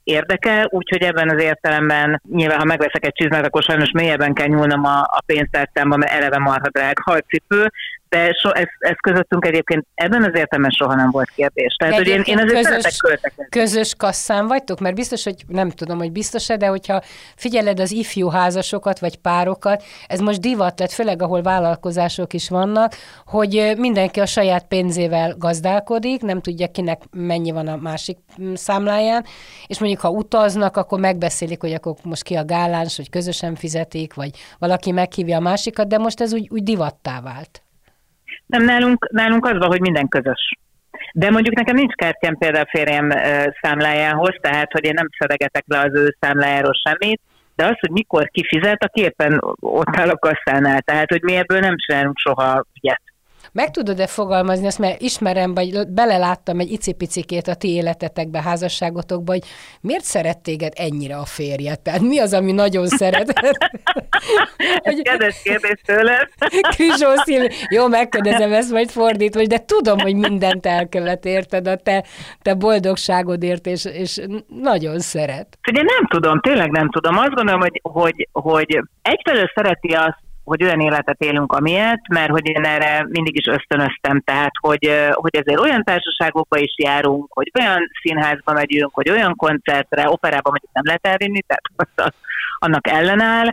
érdekel, 0.07 0.67
úgyhogy 0.69 1.01
ebben 1.01 1.29
az 1.29 1.41
értelemben 1.41 2.21
nyilván, 2.29 2.57
ha 2.57 2.65
megveszek 2.65 3.05
egy 3.05 3.13
csizmát, 3.13 3.45
akkor 3.45 3.63
sajnos 3.63 3.91
mélyebben 3.91 4.33
kell 4.33 4.47
nyúlnom 4.47 4.83
a, 4.85 4.99
a 4.99 5.23
pénztárcámba, 5.25 5.97
mert 5.97 6.11
eleve 6.11 6.37
marha 6.37 6.69
drága 6.69 7.13
a 7.13 7.19
cipő, 7.19 7.71
de 8.09 8.33
so, 8.33 8.49
ez, 8.49 8.65
ez 8.79 8.95
közöttünk 9.01 9.45
egyébként 9.45 9.85
ebben 9.95 10.23
az 10.23 10.35
értelemben 10.35 10.71
soha 10.71 10.95
nem 10.95 11.09
volt 11.11 11.29
kérdés. 11.35 11.75
Tehát, 11.75 11.95
hogy 11.95 12.07
én, 12.07 12.21
én 12.25 12.39
azért 12.39 12.67
közös, 12.67 12.99
Közös 13.49 13.95
kasszán 13.95 14.47
vagytok? 14.47 14.79
Mert 14.79 14.95
biztos, 14.95 15.23
hogy 15.23 15.35
nem 15.47 15.69
tudom, 15.69 15.97
hogy 15.97 16.11
biztos-e, 16.11 16.57
de 16.57 16.67
hogyha 16.67 17.01
figyeled 17.35 17.79
az 17.79 17.91
ifjú 17.91 18.29
házasokat, 18.29 18.99
vagy 18.99 19.17
párokat, 19.17 19.83
ez 20.07 20.19
most 20.19 20.39
divat 20.39 20.79
lett, 20.79 20.91
főleg 20.91 21.21
ahol 21.21 21.41
vállalkozások 21.41 22.33
is 22.33 22.49
vannak, 22.49 22.95
hogy 23.25 23.73
mindenki 23.77 24.19
a 24.19 24.25
saját 24.25 24.67
pénzével 24.67 25.35
gazdálkodik, 25.37 26.21
nem 26.21 26.41
tudja 26.41 26.67
kinek 26.67 27.01
mennyi 27.11 27.51
van 27.51 27.67
a 27.67 27.75
másik 27.75 28.17
mm, 28.41 28.53
számláján, 28.53 29.25
és 29.67 29.79
mondjuk 29.79 30.01
ha 30.01 30.09
utaznak, 30.09 30.77
akkor 30.77 30.99
megbeszélik, 30.99 31.61
hogy 31.61 31.73
akkor 31.73 31.93
most 32.03 32.23
ki 32.23 32.35
a 32.35 32.45
gáláns, 32.45 32.95
hogy 32.95 33.09
közösen 33.09 33.55
fizetik, 33.55 34.13
vagy 34.13 34.29
valaki 34.59 34.91
meghívja 34.91 35.37
a 35.37 35.41
másikat, 35.41 35.87
de 35.87 35.97
most 35.97 36.21
ez 36.21 36.33
úgy, 36.33 36.47
úgy 36.51 36.63
divattá 36.63 37.21
vált. 37.21 37.61
Nem, 38.47 38.63
nálunk, 38.63 39.09
nálunk 39.11 39.45
az 39.45 39.57
van, 39.57 39.67
hogy 39.67 39.81
minden 39.81 40.07
közös. 40.07 40.51
De 41.13 41.29
mondjuk 41.29 41.55
nekem 41.55 41.75
nincs 41.75 41.93
kártyám 41.93 42.37
például 42.37 42.63
a 42.63 42.77
férjem 42.77 43.09
számlájához, 43.61 44.35
tehát 44.41 44.71
hogy 44.71 44.85
én 44.85 44.93
nem 44.93 45.07
szedegetek 45.19 45.63
le 45.67 45.79
az 45.79 45.91
ő 45.93 46.15
számlájáról 46.19 46.73
semmit, 46.73 47.21
de 47.55 47.65
az, 47.65 47.79
hogy 47.79 47.91
mikor 47.91 48.29
kifizet, 48.29 48.83
aki 48.83 49.01
éppen 49.01 49.41
ott 49.59 49.95
áll 49.97 50.09
a 50.09 50.17
kasszánál. 50.17 50.81
Tehát, 50.81 51.09
hogy 51.09 51.23
mi 51.23 51.35
ebből 51.35 51.59
nem 51.59 51.75
csinálunk 51.77 52.17
soha 52.17 52.65
ügyet. 52.73 53.01
Meg 53.51 53.71
tudod-e 53.71 54.07
fogalmazni 54.07 54.65
azt, 54.65 54.79
mert 54.79 55.01
ismerem, 55.01 55.53
vagy 55.53 55.87
beleláttam 55.87 56.59
egy 56.59 56.71
icipicikét 56.71 57.47
a 57.47 57.55
ti 57.55 57.73
életetekbe, 57.73 58.41
házasságotokba, 58.41 59.31
hogy 59.31 59.43
miért 59.81 60.03
szeret 60.03 60.37
téged 60.37 60.73
ennyire 60.75 61.17
a 61.17 61.25
férjed? 61.25 61.79
Tehát 61.79 62.01
mi 62.01 62.19
az, 62.19 62.33
ami 62.33 62.51
nagyon 62.51 62.87
szeret? 62.87 63.39
hogy... 64.83 65.01
Kedves 65.01 65.41
kérdés 65.43 65.81
tőled. 65.85 66.27
Krizsó 66.75 67.07
jó, 67.69 67.87
megkérdezem 67.87 68.53
ezt 68.53 68.71
majd 68.71 68.89
fordítva, 68.89 69.43
de 69.43 69.57
tudom, 69.65 69.99
hogy 69.99 70.15
mindent 70.15 70.65
elkövet, 70.65 71.25
érted, 71.25 71.67
a 71.67 71.75
te, 71.75 72.03
te 72.41 72.53
boldogságodért, 72.53 73.65
és, 73.65 73.85
és 73.85 74.21
nagyon 74.61 74.99
szeret. 74.99 75.57
Ugye 75.69 75.81
nem 75.81 76.05
tudom, 76.07 76.39
tényleg 76.39 76.71
nem 76.71 76.89
tudom. 76.89 77.17
Azt 77.17 77.33
gondolom, 77.33 77.61
hogy, 77.61 77.79
hogy, 77.83 78.27
hogy 78.31 78.83
egyfelől 79.01 79.51
szereti 79.55 79.93
azt, 79.93 80.25
hogy 80.47 80.63
olyan 80.63 80.79
életet 80.79 81.23
élünk, 81.23 81.51
amilyet, 81.51 82.01
mert 82.09 82.29
hogy 82.29 82.47
én 82.47 82.63
erre 82.63 83.05
mindig 83.09 83.37
is 83.37 83.45
ösztönöztem, 83.45 84.21
tehát 84.21 84.51
hogy, 84.61 84.91
hogy 85.11 85.35
ezért 85.35 85.59
olyan 85.59 85.83
társaságokba 85.83 86.57
is 86.57 86.73
járunk, 86.77 87.33
hogy 87.33 87.51
olyan 87.59 87.91
színházba 88.01 88.53
megyünk, 88.53 88.93
hogy 88.93 89.09
olyan 89.09 89.35
koncertre, 89.35 90.09
operába 90.09 90.49
mondjuk 90.49 90.71
nem 90.73 90.85
lehet 90.85 91.07
elvinni, 91.07 91.41
tehát 91.47 91.63
az, 91.95 92.13
annak 92.59 92.87
ellenáll. 92.87 93.47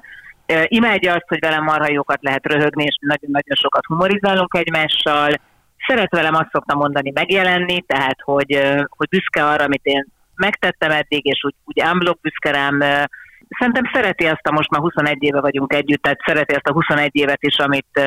Imádja 0.64 1.12
azt, 1.12 1.28
hogy 1.28 1.38
velem 1.40 1.64
marha 1.64 1.92
jókat 1.92 2.22
lehet 2.22 2.46
röhögni, 2.46 2.84
és 2.84 2.96
nagyon-nagyon 3.00 3.56
sokat 3.60 3.86
humorizálunk 3.86 4.54
egymással. 4.58 5.30
Szeret 5.86 6.14
velem 6.14 6.34
azt 6.34 6.50
szoktam 6.52 6.78
mondani 6.78 7.10
megjelenni, 7.14 7.80
tehát 7.86 8.18
hogy, 8.20 8.60
hogy 8.88 9.08
büszke 9.08 9.46
arra, 9.46 9.64
amit 9.64 9.84
én 9.84 10.06
megtettem 10.34 10.90
eddig, 10.90 11.26
és 11.26 11.44
úgy, 11.44 11.54
úgy 11.64 11.82
unblock 11.92 12.20
büszke 12.20 12.50
rám, 12.50 13.06
szerintem 13.58 13.90
szereti 13.92 14.26
azt 14.26 14.46
a, 14.46 14.52
most 14.52 14.70
már 14.70 14.80
21 14.80 15.16
éve 15.18 15.40
vagyunk 15.40 15.72
együtt, 15.72 16.02
tehát 16.02 16.20
szereti 16.26 16.54
azt 16.54 16.66
a 16.66 16.72
21 16.72 17.10
évet 17.12 17.42
is, 17.42 17.56
amit, 17.58 18.00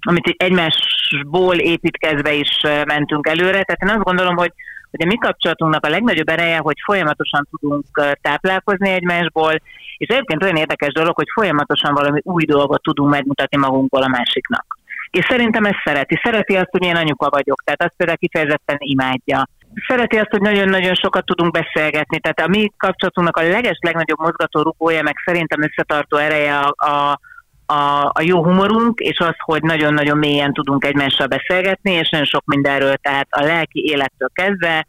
amit 0.00 0.34
egymásból 0.36 1.54
építkezve 1.54 2.32
is 2.32 2.60
mentünk 2.86 3.26
előre. 3.26 3.62
Tehát 3.62 3.82
én 3.82 3.88
azt 3.88 4.04
gondolom, 4.04 4.36
hogy, 4.36 4.52
hogy 4.90 5.02
a 5.02 5.06
mi 5.06 5.16
kapcsolatunknak 5.16 5.86
a 5.86 5.88
legnagyobb 5.88 6.28
ereje, 6.28 6.58
hogy 6.58 6.76
folyamatosan 6.84 7.48
tudunk 7.50 7.84
táplálkozni 8.20 8.90
egymásból, 8.90 9.52
és 9.96 10.08
egyébként 10.08 10.42
olyan 10.42 10.56
érdekes 10.56 10.92
dolog, 10.92 11.14
hogy 11.14 11.28
folyamatosan 11.34 11.94
valami 11.94 12.20
új 12.22 12.44
dolgot 12.44 12.82
tudunk 12.82 13.10
megmutatni 13.10 13.56
magunkból 13.56 14.02
a 14.02 14.08
másiknak. 14.08 14.66
És 15.10 15.26
szerintem 15.28 15.64
ezt 15.64 15.82
szereti. 15.84 16.20
Szereti 16.22 16.56
azt, 16.56 16.70
hogy 16.70 16.84
én 16.84 16.96
anyuka 16.96 17.28
vagyok, 17.30 17.62
tehát 17.64 17.82
azt 17.82 17.94
például 17.96 18.18
kifejezetten 18.18 18.76
imádja 18.78 19.48
szereti 19.88 20.16
azt, 20.16 20.30
hogy 20.30 20.40
nagyon-nagyon 20.40 20.94
sokat 20.94 21.24
tudunk 21.24 21.52
beszélgetni. 21.52 22.20
Tehát 22.20 22.40
a 22.40 22.48
mi 22.48 22.72
kapcsolatunknak 22.76 23.36
a 23.36 23.48
leges 23.48 23.78
legnagyobb 23.80 24.18
mozgató 24.18 24.62
rugója, 24.62 25.02
meg 25.02 25.14
szerintem 25.24 25.62
összetartó 25.62 26.16
ereje 26.16 26.58
a, 26.58 26.74
a, 26.76 27.20
a, 27.66 28.10
a 28.12 28.22
jó 28.22 28.44
humorunk, 28.44 28.98
és 28.98 29.18
az, 29.18 29.34
hogy 29.38 29.62
nagyon-nagyon 29.62 30.18
mélyen 30.18 30.52
tudunk 30.52 30.84
egymással 30.84 31.26
beszélgetni, 31.26 31.92
és 31.92 32.10
nagyon 32.10 32.26
sok 32.26 32.44
mindenről, 32.44 32.94
tehát 32.94 33.26
a 33.30 33.42
lelki 33.42 33.84
élettől 33.84 34.28
kezdve, 34.32 34.86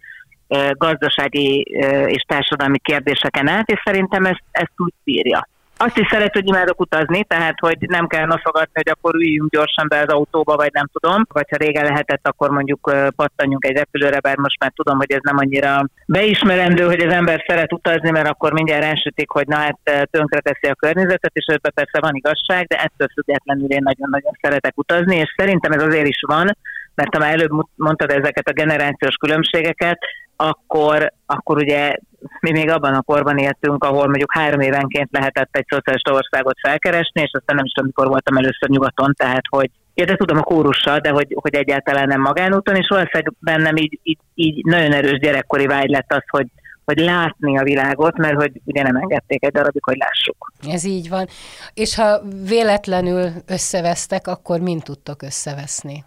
gazdasági 0.71 1.61
és 2.05 2.23
társadalmi 2.27 2.79
kérdéseken 2.79 3.47
át, 3.47 3.69
és 3.69 3.81
szerintem 3.83 4.25
ezt, 4.25 4.43
ezt 4.51 4.73
úgy 4.77 4.93
bírja. 5.03 5.47
Azt 5.77 5.97
is 5.97 6.07
szeret, 6.09 6.33
hogy 6.33 6.47
imádok 6.47 6.79
utazni, 6.79 7.23
tehát 7.23 7.59
hogy 7.59 7.77
nem 7.79 8.07
kell 8.07 8.25
noszogatni, 8.25 8.71
hogy 8.73 8.89
akkor 8.89 9.15
üljünk 9.15 9.49
gyorsan 9.51 9.87
be 9.87 9.99
az 9.99 10.07
autóba, 10.07 10.55
vagy 10.55 10.71
nem 10.73 10.87
tudom, 10.91 11.25
vagy 11.29 11.45
ha 11.49 11.57
régen 11.57 11.83
lehetett, 11.83 12.27
akkor 12.27 12.49
mondjuk 12.49 12.91
pattanjunk 13.15 13.65
egy 13.65 13.77
repülőre, 13.77 14.19
bár 14.19 14.37
most 14.37 14.59
már 14.59 14.71
tudom, 14.75 14.97
hogy 14.97 15.11
ez 15.11 15.19
nem 15.21 15.37
annyira 15.37 15.85
beismerendő, 16.05 16.85
hogy 16.85 17.01
az 17.01 17.13
ember 17.13 17.43
szeret 17.47 17.73
utazni, 17.73 18.09
mert 18.09 18.27
akkor 18.27 18.53
mindjárt 18.53 18.83
elsütik, 18.83 19.29
hogy 19.29 19.47
na 19.47 19.55
hát 19.55 20.07
tönkreteszi 20.11 20.67
a 20.67 20.75
környezetet, 20.75 21.31
és 21.33 21.45
ebben 21.45 21.71
persze 21.75 21.99
van 21.99 22.15
igazság, 22.15 22.65
de 22.65 22.75
ettől 22.75 23.07
függetlenül 23.13 23.71
én 23.71 23.83
nagyon-nagyon 23.83 24.33
szeretek 24.41 24.77
utazni, 24.77 25.15
és 25.15 25.33
szerintem 25.37 25.71
ez 25.71 25.83
azért 25.83 26.07
is 26.07 26.23
van, 26.27 26.57
mert 26.95 27.13
ha 27.13 27.19
már 27.19 27.33
előbb 27.33 27.51
mondtad 27.75 28.11
ezeket 28.11 28.47
a 28.47 28.53
generációs 28.53 29.15
különbségeket, 29.15 29.99
akkor, 30.43 31.13
akkor 31.25 31.57
ugye 31.57 31.95
mi 32.39 32.51
még 32.51 32.69
abban 32.69 32.93
a 32.93 33.01
korban 33.01 33.37
éltünk, 33.37 33.83
ahol 33.83 34.05
mondjuk 34.07 34.33
három 34.33 34.59
évenként 34.59 35.09
lehetett 35.11 35.55
egy 35.55 35.65
szocialista 35.69 36.13
országot 36.13 36.59
felkeresni, 36.61 37.21
és 37.21 37.31
aztán 37.33 37.55
nem 37.55 37.65
is 37.65 37.71
tudom, 37.71 37.87
mikor 37.95 38.07
voltam 38.07 38.37
először 38.37 38.69
nyugaton, 38.69 39.13
tehát 39.17 39.43
hogy 39.49 39.69
Ja, 39.95 40.05
de 40.05 40.15
tudom 40.15 40.37
a 40.37 40.43
kórussal, 40.43 40.99
de 40.99 41.09
hogy, 41.09 41.37
hogy 41.41 41.55
egyáltalán 41.55 42.07
nem 42.07 42.21
magánúton, 42.21 42.75
és 42.75 42.87
valószínűleg 42.87 43.33
bennem 43.39 43.75
így, 43.75 43.99
így, 44.03 44.19
így 44.33 44.65
nagyon 44.65 44.91
erős 44.91 45.19
gyerekkori 45.19 45.65
vágy 45.65 45.89
lett 45.89 46.13
az, 46.13 46.23
hogy, 46.27 46.47
hogy 46.85 46.97
látni 46.97 47.57
a 47.57 47.63
világot, 47.63 48.17
mert 48.17 48.35
hogy 48.35 48.61
ugye 48.65 48.83
nem 48.83 48.95
engedték 48.95 49.45
egy 49.45 49.51
darabig, 49.51 49.83
hogy 49.83 49.97
lássuk. 49.97 50.51
Ez 50.67 50.85
így 50.85 51.09
van. 51.09 51.27
És 51.73 51.95
ha 51.95 52.21
véletlenül 52.47 53.29
összevesztek, 53.47 54.27
akkor 54.27 54.59
mind 54.59 54.83
tudtok 54.83 55.21
összeveszni? 55.21 56.03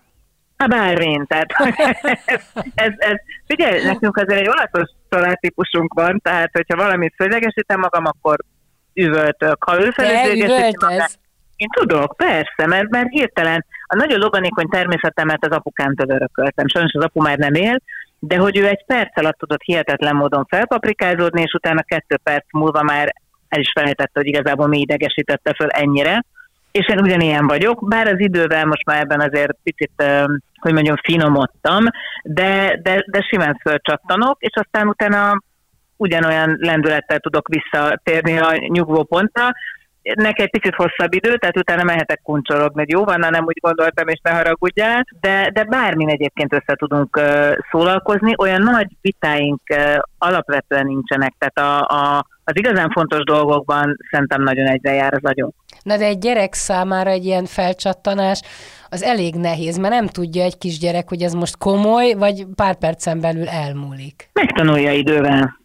Hát 0.56 0.68
bármint, 0.68 1.28
tehát 1.28 1.52
ez, 2.74 2.92
ez, 2.96 3.16
figyelj, 3.46 3.84
nekünk 3.84 4.16
azért 4.16 4.40
egy 4.40 4.48
olatos 4.48 4.90
családtípusunk 5.08 5.94
van, 5.94 6.20
tehát 6.22 6.50
hogyha 6.52 6.76
valamit 6.76 7.14
föllegesítem 7.16 7.80
magam, 7.80 8.04
akkor 8.06 8.36
üvöltök. 8.94 9.64
Ha 9.64 9.80
ő 9.80 9.92
magam, 9.96 11.04
én 11.56 11.68
tudok, 11.68 12.16
persze, 12.16 12.66
mert, 12.66 12.88
mert 12.88 13.08
hirtelen 13.10 13.64
a 13.86 13.96
nagyon 13.96 14.18
loganékony 14.18 14.68
természetemet 14.68 15.44
az 15.44 15.56
apukám 15.56 15.94
örököltem. 15.96 16.68
Sajnos 16.68 16.92
az 16.92 17.04
apu 17.04 17.22
már 17.22 17.38
nem 17.38 17.54
él, 17.54 17.82
de 18.18 18.36
hogy 18.36 18.58
ő 18.58 18.66
egy 18.66 18.84
perc 18.86 19.18
alatt 19.18 19.38
tudott 19.38 19.62
hihetetlen 19.62 20.16
módon 20.16 20.44
felpaprikázódni, 20.48 21.40
és 21.40 21.52
utána 21.52 21.82
kettő 21.82 22.16
perc 22.22 22.44
múlva 22.52 22.82
már 22.82 23.14
el 23.48 23.60
is 23.60 23.72
felejtette, 23.74 24.10
hogy 24.12 24.26
igazából 24.26 24.66
mi 24.66 24.80
idegesítette 24.80 25.54
föl 25.54 25.68
ennyire 25.68 26.24
és 26.76 26.88
én 26.88 27.00
ugyanilyen 27.00 27.46
vagyok, 27.46 27.88
bár 27.88 28.06
az 28.06 28.20
idővel 28.20 28.64
most 28.64 28.86
már 28.86 29.00
ebben 29.00 29.20
azért 29.20 29.56
picit, 29.62 30.04
hogy 30.60 30.72
mondjam, 30.72 30.96
finomodtam, 31.02 31.84
de, 32.22 32.80
de, 32.82 33.04
de 33.06 33.26
simán 33.30 33.58
fölcsattanok, 33.62 34.36
és 34.40 34.52
aztán 34.54 34.88
utána 34.88 35.42
ugyanolyan 35.96 36.56
lendülettel 36.60 37.18
tudok 37.18 37.48
visszatérni 37.48 38.38
a 38.38 38.56
nyugvó 38.68 39.02
pontra, 39.02 39.50
neki 40.02 40.42
egy 40.42 40.50
picit 40.50 40.74
hosszabb 40.74 41.14
idő, 41.14 41.36
tehát 41.36 41.56
utána 41.56 41.82
mehetek 41.82 42.20
kuncsorogni, 42.22 42.80
hogy 42.80 42.90
jó 42.90 43.04
van, 43.04 43.18
nem 43.18 43.44
úgy 43.44 43.58
gondoltam, 43.60 44.08
és 44.08 44.20
ne 44.22 44.30
haragudjál, 44.30 45.04
de, 45.20 45.50
de 45.52 45.64
bármin 45.64 46.08
egyébként 46.08 46.52
össze 46.52 46.74
tudunk 46.76 47.16
uh, 47.16 47.52
szólalkozni, 47.70 48.32
olyan 48.38 48.62
nagy 48.62 48.86
vitáink 49.00 49.60
uh, 49.74 49.96
alapvetően 50.18 50.86
nincsenek, 50.86 51.34
tehát 51.38 51.58
a, 51.58 51.94
a, 51.94 52.26
az 52.44 52.56
igazán 52.56 52.90
fontos 52.90 53.24
dolgokban 53.24 53.96
szerintem 54.10 54.42
nagyon 54.42 54.66
egyre 54.66 54.94
jár 54.94 55.12
az 55.12 55.30
agyunk. 55.30 55.54
Na 55.86 55.96
de 55.96 56.04
egy 56.04 56.18
gyerek 56.18 56.54
számára 56.54 57.10
egy 57.10 57.24
ilyen 57.24 57.44
felcsattanás 57.44 58.42
az 58.88 59.02
elég 59.02 59.34
nehéz, 59.34 59.78
mert 59.78 59.94
nem 59.94 60.06
tudja 60.06 60.42
egy 60.42 60.58
kisgyerek, 60.58 61.08
hogy 61.08 61.22
ez 61.22 61.32
most 61.32 61.58
komoly, 61.58 62.12
vagy 62.12 62.46
pár 62.54 62.78
percen 62.78 63.20
belül 63.20 63.48
elmúlik. 63.48 64.28
Megtanulja 64.32 64.92
idővel. 64.92 65.60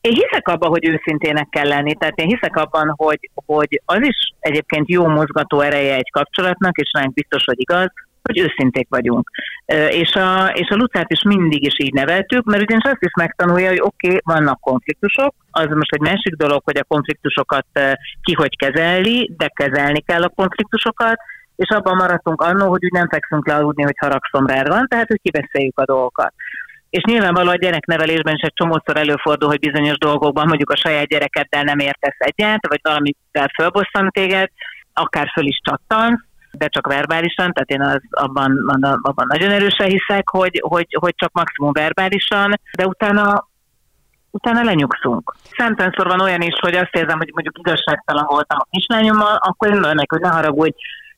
Én 0.00 0.12
hiszek 0.12 0.48
abban, 0.48 0.70
hogy 0.70 0.86
őszintének 0.86 1.48
kell 1.50 1.68
lenni, 1.68 1.94
tehát 1.94 2.18
én 2.18 2.26
hiszek 2.26 2.56
abban, 2.56 2.94
hogy, 2.96 3.30
hogy 3.46 3.82
az 3.84 4.00
is 4.00 4.16
egyébként 4.40 4.88
jó 4.88 5.06
mozgató 5.06 5.60
ereje 5.60 5.94
egy 5.94 6.10
kapcsolatnak, 6.10 6.76
és 6.76 6.90
ránk 6.92 7.12
biztos, 7.12 7.44
hogy 7.44 7.60
igaz, 7.60 7.92
hogy 8.28 8.38
őszinték 8.38 8.86
vagyunk. 8.90 9.30
És 9.88 10.12
a, 10.12 10.50
és 10.54 10.68
a 10.68 10.76
Lucát 10.76 11.10
is 11.12 11.22
mindig 11.22 11.64
is 11.66 11.74
így 11.76 11.92
neveltük, 11.92 12.44
mert 12.44 12.62
ugyanis 12.62 12.84
azt 12.84 13.02
is 13.02 13.12
megtanulja, 13.16 13.68
hogy 13.68 13.80
oké, 13.80 14.06
okay, 14.06 14.20
vannak 14.24 14.60
konfliktusok, 14.60 15.34
az 15.50 15.66
most 15.68 15.92
egy 15.92 16.00
másik 16.00 16.34
dolog, 16.36 16.62
hogy 16.64 16.76
a 16.76 16.84
konfliktusokat 16.84 17.66
ki 18.22 18.32
hogy 18.32 18.56
kezeli, 18.56 19.30
de 19.36 19.48
kezelni 19.48 20.00
kell 20.00 20.22
a 20.22 20.32
konfliktusokat, 20.34 21.18
és 21.56 21.68
abban 21.68 21.96
maradtunk 21.96 22.40
annó, 22.40 22.68
hogy 22.68 22.84
úgy 22.84 22.92
nem 22.92 23.08
fekszünk 23.08 23.48
le 23.48 23.54
hogy 23.54 23.98
haragszom 24.00 24.46
rád 24.46 24.68
van, 24.68 24.86
tehát 24.88 25.08
hogy 25.08 25.20
kibeszéljük 25.22 25.78
a 25.78 25.84
dolgokat. 25.84 26.32
És 26.90 27.02
nyilvánvalóan 27.02 27.54
a 27.54 27.58
gyereknevelésben 27.58 28.34
is 28.34 28.42
egy 28.42 28.52
csomószor 28.54 28.96
előfordul, 28.96 29.48
hogy 29.48 29.58
bizonyos 29.58 29.98
dolgokban 29.98 30.46
mondjuk 30.46 30.70
a 30.70 30.76
saját 30.76 31.06
gyerekeddel 31.06 31.62
nem 31.62 31.78
értesz 31.78 32.16
egyet, 32.18 32.66
vagy 32.68 32.80
valamivel 32.82 33.48
fölbosszant 33.54 34.12
téged, 34.12 34.48
akár 34.92 35.30
föl 35.32 35.46
is 35.46 35.60
csattansz, 35.64 36.20
de 36.58 36.68
csak 36.68 36.86
verbálisan, 36.86 37.52
tehát 37.52 37.70
én 37.70 37.80
az, 37.80 38.00
abban, 38.10 38.52
abban 39.02 39.26
nagyon 39.28 39.50
erősen 39.50 39.88
hiszek, 39.88 40.28
hogy, 40.28 40.62
hogy, 40.68 40.96
hogy 41.00 41.14
csak 41.16 41.32
maximum 41.32 41.72
verbálisan, 41.72 42.60
de 42.76 42.86
utána 42.86 43.48
utána 44.30 44.62
lenyugszunk. 44.62 45.34
Szentensor 45.56 46.06
van 46.06 46.20
olyan 46.20 46.40
is, 46.40 46.54
hogy 46.60 46.74
azt 46.74 46.94
érzem, 46.96 47.18
hogy 47.18 47.30
mondjuk 47.32 47.58
igazságtalan 47.58 48.24
voltam 48.28 48.58
a 48.60 48.66
kislányommal, 48.70 49.36
akkor 49.40 49.68
én 49.68 49.94
meg, 49.94 50.10
hogy 50.10 50.20
ne 50.20 50.28
haragudj, 50.28 50.76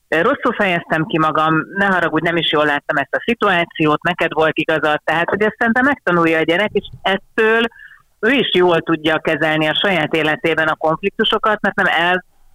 rosszul 0.09 0.53
fejeztem 0.57 1.05
ki 1.05 1.19
magam, 1.19 1.61
ne 1.75 1.85
haragudj, 1.85 2.25
nem 2.25 2.37
is 2.37 2.51
jól 2.51 2.65
láttam 2.65 2.97
ezt 2.97 3.15
a 3.15 3.23
szituációt, 3.25 4.03
neked 4.03 4.33
volt 4.33 4.57
igazad, 4.57 5.01
tehát 5.03 5.29
hogy 5.29 5.41
ezt 5.41 5.55
szerintem 5.57 5.85
megtanulja 5.85 6.37
a 6.37 6.43
gyerek, 6.43 6.71
és 6.71 6.87
ettől 7.01 7.61
ő 8.19 8.31
is 8.31 8.49
jól 8.53 8.81
tudja 8.81 9.19
kezelni 9.19 9.67
a 9.67 9.79
saját 9.81 10.13
életében 10.13 10.67
a 10.67 10.75
konfliktusokat, 10.75 11.61
mert 11.61 11.75
nem 11.75 11.87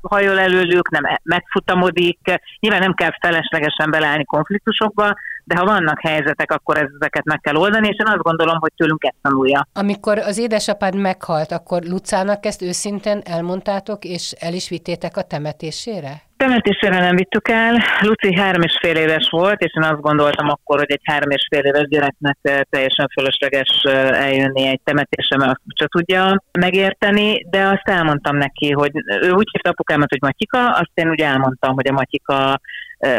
elhajol 0.02 0.40
előlük, 0.40 0.90
nem 0.90 1.02
megfutamodik, 1.22 2.18
nyilván 2.60 2.80
nem 2.80 2.94
kell 2.94 3.10
feleslegesen 3.20 3.90
beleállni 3.90 4.24
konfliktusokba, 4.24 5.14
de 5.44 5.56
ha 5.56 5.64
vannak 5.64 6.00
helyzetek, 6.00 6.52
akkor 6.52 6.76
ezeket 6.76 7.24
meg 7.24 7.40
kell 7.40 7.56
oldani, 7.56 7.88
és 7.88 7.96
én 7.98 8.12
azt 8.12 8.22
gondolom, 8.22 8.58
hogy 8.58 8.72
tőlünk 8.76 9.04
ezt 9.04 9.16
tanulja. 9.22 9.68
Amikor 9.72 10.18
az 10.18 10.38
édesapád 10.38 10.96
meghalt, 10.96 11.52
akkor 11.52 11.82
Lucának 11.82 12.46
ezt 12.46 12.62
őszintén 12.62 13.20
elmondtátok, 13.24 14.04
és 14.04 14.34
el 14.38 14.52
is 14.52 14.68
vittétek 14.68 15.16
a 15.16 15.22
temetésére? 15.22 16.22
Temetésére 16.36 16.98
nem 16.98 17.16
vittük 17.16 17.48
el. 17.48 17.82
Luci 18.00 18.34
három 18.34 18.62
és 18.62 18.78
fél 18.80 18.96
éves 18.96 19.28
volt, 19.30 19.60
és 19.60 19.72
én 19.76 19.82
azt 19.82 20.00
gondoltam 20.00 20.48
akkor, 20.48 20.78
hogy 20.78 20.90
egy 20.90 21.00
három 21.04 21.30
és 21.30 21.46
fél 21.50 21.64
éves 21.64 21.88
gyereknek 21.88 22.38
teljesen 22.70 23.08
fölösleges 23.12 23.82
eljönni 24.12 24.66
egy 24.66 24.80
temetésre, 24.84 25.36
mert 25.36 25.60
csak 25.66 25.88
tudja 25.88 26.42
megérteni, 26.58 27.46
de 27.50 27.66
azt 27.66 27.88
elmondtam 27.88 28.36
neki, 28.36 28.70
hogy 28.70 28.90
ő 29.22 29.30
úgy 29.30 29.48
hívta 29.52 29.70
apukámat, 29.70 30.10
hogy 30.10 30.20
Matyika, 30.20 30.70
azt 30.70 30.90
én 30.94 31.10
úgy 31.10 31.20
elmondtam, 31.20 31.74
hogy 31.74 31.88
a 31.88 31.92
Matyika 31.92 32.60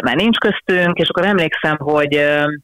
már 0.04 0.16
nincs 0.16 0.38
köztünk, 0.38 0.98
és 0.98 1.10
akkor 1.10 1.26
emlékszem, 1.26 1.78
hogy 1.78 2.22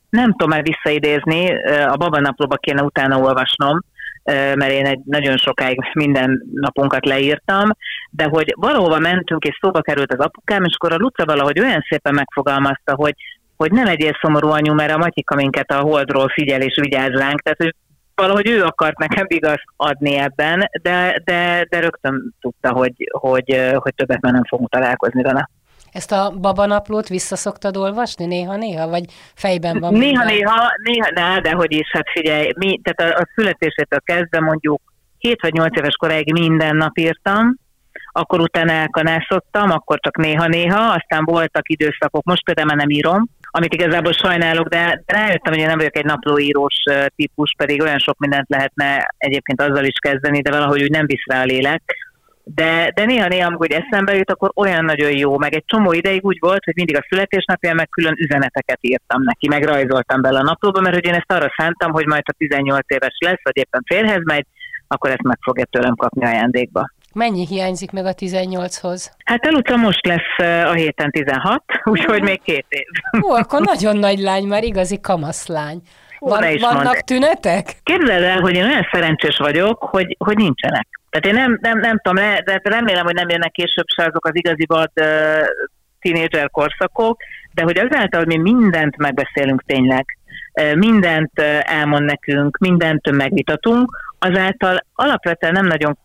nem 0.10 0.32
tudom 0.32 0.50
már 0.50 0.64
visszaidézni, 0.64 1.64
a 1.86 1.98
babanaplóba 1.98 2.56
kéne 2.56 2.84
utána 2.84 3.20
olvasnom, 3.20 3.80
mert 4.24 4.72
én 4.72 4.86
egy 4.86 5.00
nagyon 5.06 5.38
sokáig 5.38 5.80
minden 5.94 6.44
napunkat 6.54 7.06
leírtam, 7.06 7.70
de 8.12 8.28
hogy 8.30 8.54
valahova 8.56 9.00
mentünk, 9.00 9.44
és 9.44 9.58
szóba 9.62 9.82
került 9.82 10.14
az 10.14 10.26
apukám, 10.26 10.64
és 10.64 10.76
akkor 10.76 10.94
a 10.94 10.98
Luca 10.98 11.26
valahogy 11.26 11.60
olyan 11.60 11.86
szépen 11.90 12.14
megfogalmazta, 12.14 12.96
hogy 12.96 13.14
hogy 13.58 13.72
ne 13.72 13.84
legyél 13.84 14.18
szomorú 14.22 14.48
anyu, 14.50 14.74
mert 14.74 14.94
a 14.94 14.98
Matyika 14.98 15.36
minket 15.36 15.72
a 15.72 15.80
holdról 15.80 16.28
figyel 16.28 16.62
és 16.62 16.78
vigyáz 16.82 17.12
ránk, 17.12 17.42
tehát 17.42 17.58
hogy 17.58 17.76
valahogy 18.16 18.50
ő 18.50 18.64
akart 18.64 18.98
nekem 18.98 19.26
igaz 19.28 19.62
adni 19.76 20.16
ebben, 20.16 20.70
de, 20.82 21.22
de, 21.24 21.66
de 21.70 21.80
rögtön 21.80 22.36
tudta, 22.42 22.72
hogy, 22.72 22.94
hogy, 23.12 23.74
hogy 23.76 23.94
többet 23.96 24.22
már 24.22 24.34
nem 24.34 24.44
fogunk 24.44 24.70
találkozni 24.70 25.22
vele. 25.22 25.50
Ezt 25.92 26.12
a 26.12 26.34
babanaplót 26.42 27.08
visszaszoktad 27.08 27.78
olvasni 27.78 28.26
néha-néha, 28.26 28.88
vagy 28.88 29.04
fejben 29.34 29.80
van? 29.80 29.94
Néha-néha, 29.94 30.72
néha, 30.84 31.10
néha, 31.14 31.40
de 31.42 31.52
hogy 31.52 31.72
is, 31.72 31.92
hát 31.92 32.10
figyelj, 32.10 32.52
mi, 32.56 32.80
tehát 32.84 33.14
a, 33.14 33.22
a 33.22 33.28
születésétől 33.36 34.00
kezdve 34.04 34.40
mondjuk 34.40 34.82
7 35.18 35.42
vagy 35.42 35.54
8 35.54 35.78
éves 35.78 35.96
koráig 35.96 36.32
minden 36.34 36.76
nap 36.76 36.98
írtam, 36.98 37.56
akkor 38.12 38.40
utána 38.40 38.72
elkanászottam, 38.72 39.72
akkor 39.72 40.00
csak 40.00 40.18
néha-néha, 40.18 40.94
aztán 40.94 41.24
voltak 41.26 41.70
időszakok, 41.70 42.24
most 42.24 42.44
például 42.44 42.68
már 42.68 42.78
nem 42.78 42.90
írom, 42.90 43.26
amit 43.52 43.74
igazából 43.74 44.12
sajnálok, 44.12 44.68
de 44.68 45.04
rájöttem, 45.06 45.54
hogy 45.54 45.62
én 45.62 45.68
nem 45.68 45.78
vagyok 45.78 45.98
egy 45.98 46.06
naplóírós 46.06 46.76
típus, 47.16 47.54
pedig 47.58 47.82
olyan 47.82 48.00
sok 48.00 48.18
mindent 48.18 48.50
lehetne 48.50 49.14
egyébként 49.18 49.62
azzal 49.62 49.84
is 49.84 49.98
kezdeni, 50.02 50.42
de 50.42 50.52
valahogy 50.52 50.82
úgy 50.82 50.92
nem 50.92 51.06
visz 51.06 51.26
rá 51.26 51.42
a 51.42 51.46
lélek 51.46 51.82
de, 52.56 52.92
de 52.96 53.06
néha-néha, 53.06 53.48
amikor 53.48 53.68
eszembe 53.72 54.16
jut, 54.16 54.32
akkor 54.32 54.52
olyan 54.56 54.86
nagyon 54.86 55.12
jó, 55.18 55.38
meg 55.38 55.54
egy 55.54 55.64
csomó 55.66 55.92
ideig 55.92 56.26
úgy 56.26 56.38
volt, 56.40 56.64
hogy 56.64 56.76
mindig 56.76 56.98
a 56.98 57.06
születésnapján 57.10 57.76
meg 57.76 57.90
külön 57.90 58.16
üzeneteket 58.18 58.78
írtam 58.82 59.24
neki, 59.24 59.48
meg 59.48 59.64
rajzoltam 59.64 60.22
bele 60.22 60.40
a 60.40 60.44
naplóba, 60.44 60.82
mert 60.82 60.96
hogy 60.96 61.06
én 61.06 61.14
ezt 61.14 61.32
arra 61.32 61.54
szántam, 61.58 61.92
hogy 61.92 62.06
majd 62.06 62.24
a 62.26 62.34
18 62.38 62.86
éves 62.88 63.18
lesz, 63.26 63.40
vagy 63.44 63.58
éppen 63.58 63.84
férhez 63.86 64.22
megy, 64.24 64.46
akkor 64.88 65.10
ezt 65.10 65.24
meg 65.24 65.38
fogja 65.42 65.66
tőlem 65.66 65.96
kapni 65.96 66.26
ajándékba. 66.26 66.92
Mennyi 67.14 67.46
hiányzik 67.46 67.92
meg 67.92 68.06
a 68.06 68.14
18-hoz? 68.14 69.12
Hát 69.26 69.46
eluta 69.46 69.76
most 69.76 70.06
lesz 70.06 70.66
a 70.66 70.74
héten 70.74 71.12
16, 71.12 71.64
úgyhogy 71.92 72.22
még 72.22 72.42
két 72.42 72.66
év. 72.70 72.86
Ó, 73.24 73.30
akkor 73.30 73.62
nagyon 73.62 73.98
nagy 73.98 74.20
lány, 74.20 74.44
már 74.44 74.64
igazi 74.64 75.00
kamaszlány. 75.00 75.82
Van, 76.20 76.44
vannak 76.60 76.84
mond. 76.84 77.04
tünetek? 77.06 77.74
Képzeld 77.84 78.24
el, 78.24 78.40
hogy 78.40 78.56
én 78.56 78.64
olyan 78.66 78.88
szerencsés 78.92 79.38
vagyok, 79.38 79.84
hogy, 79.84 80.16
hogy 80.20 80.38
nincsenek. 80.38 80.99
Tehát 81.10 81.26
én 81.26 81.34
nem, 81.34 81.58
nem, 81.62 81.80
nem 81.80 82.00
tudom, 82.00 82.24
de 82.44 82.60
remélem, 82.64 83.06
hogy 83.06 83.14
nem 83.14 83.30
jönnek 83.30 83.52
később 83.52 83.86
se 83.96 84.04
azok 84.04 84.26
az 84.26 84.36
igazi 84.36 84.66
vad 84.68 84.92
uh, 84.96 85.48
tínédzser 86.00 86.50
korszakok, 86.50 87.22
de 87.54 87.64
hogy 87.64 87.78
azáltal, 87.78 88.24
hogy 88.24 88.40
mi 88.40 88.52
mindent 88.52 88.98
megbeszélünk 88.98 89.64
tényleg, 89.66 90.06
mindent 90.76 91.40
elmond 91.62 92.06
nekünk, 92.06 92.58
mindent 92.58 93.12
megvitatunk, 93.12 93.98
azáltal 94.20 94.78
alapvetően 94.94 95.54
nem 95.54 95.66
nagyon 95.66 95.98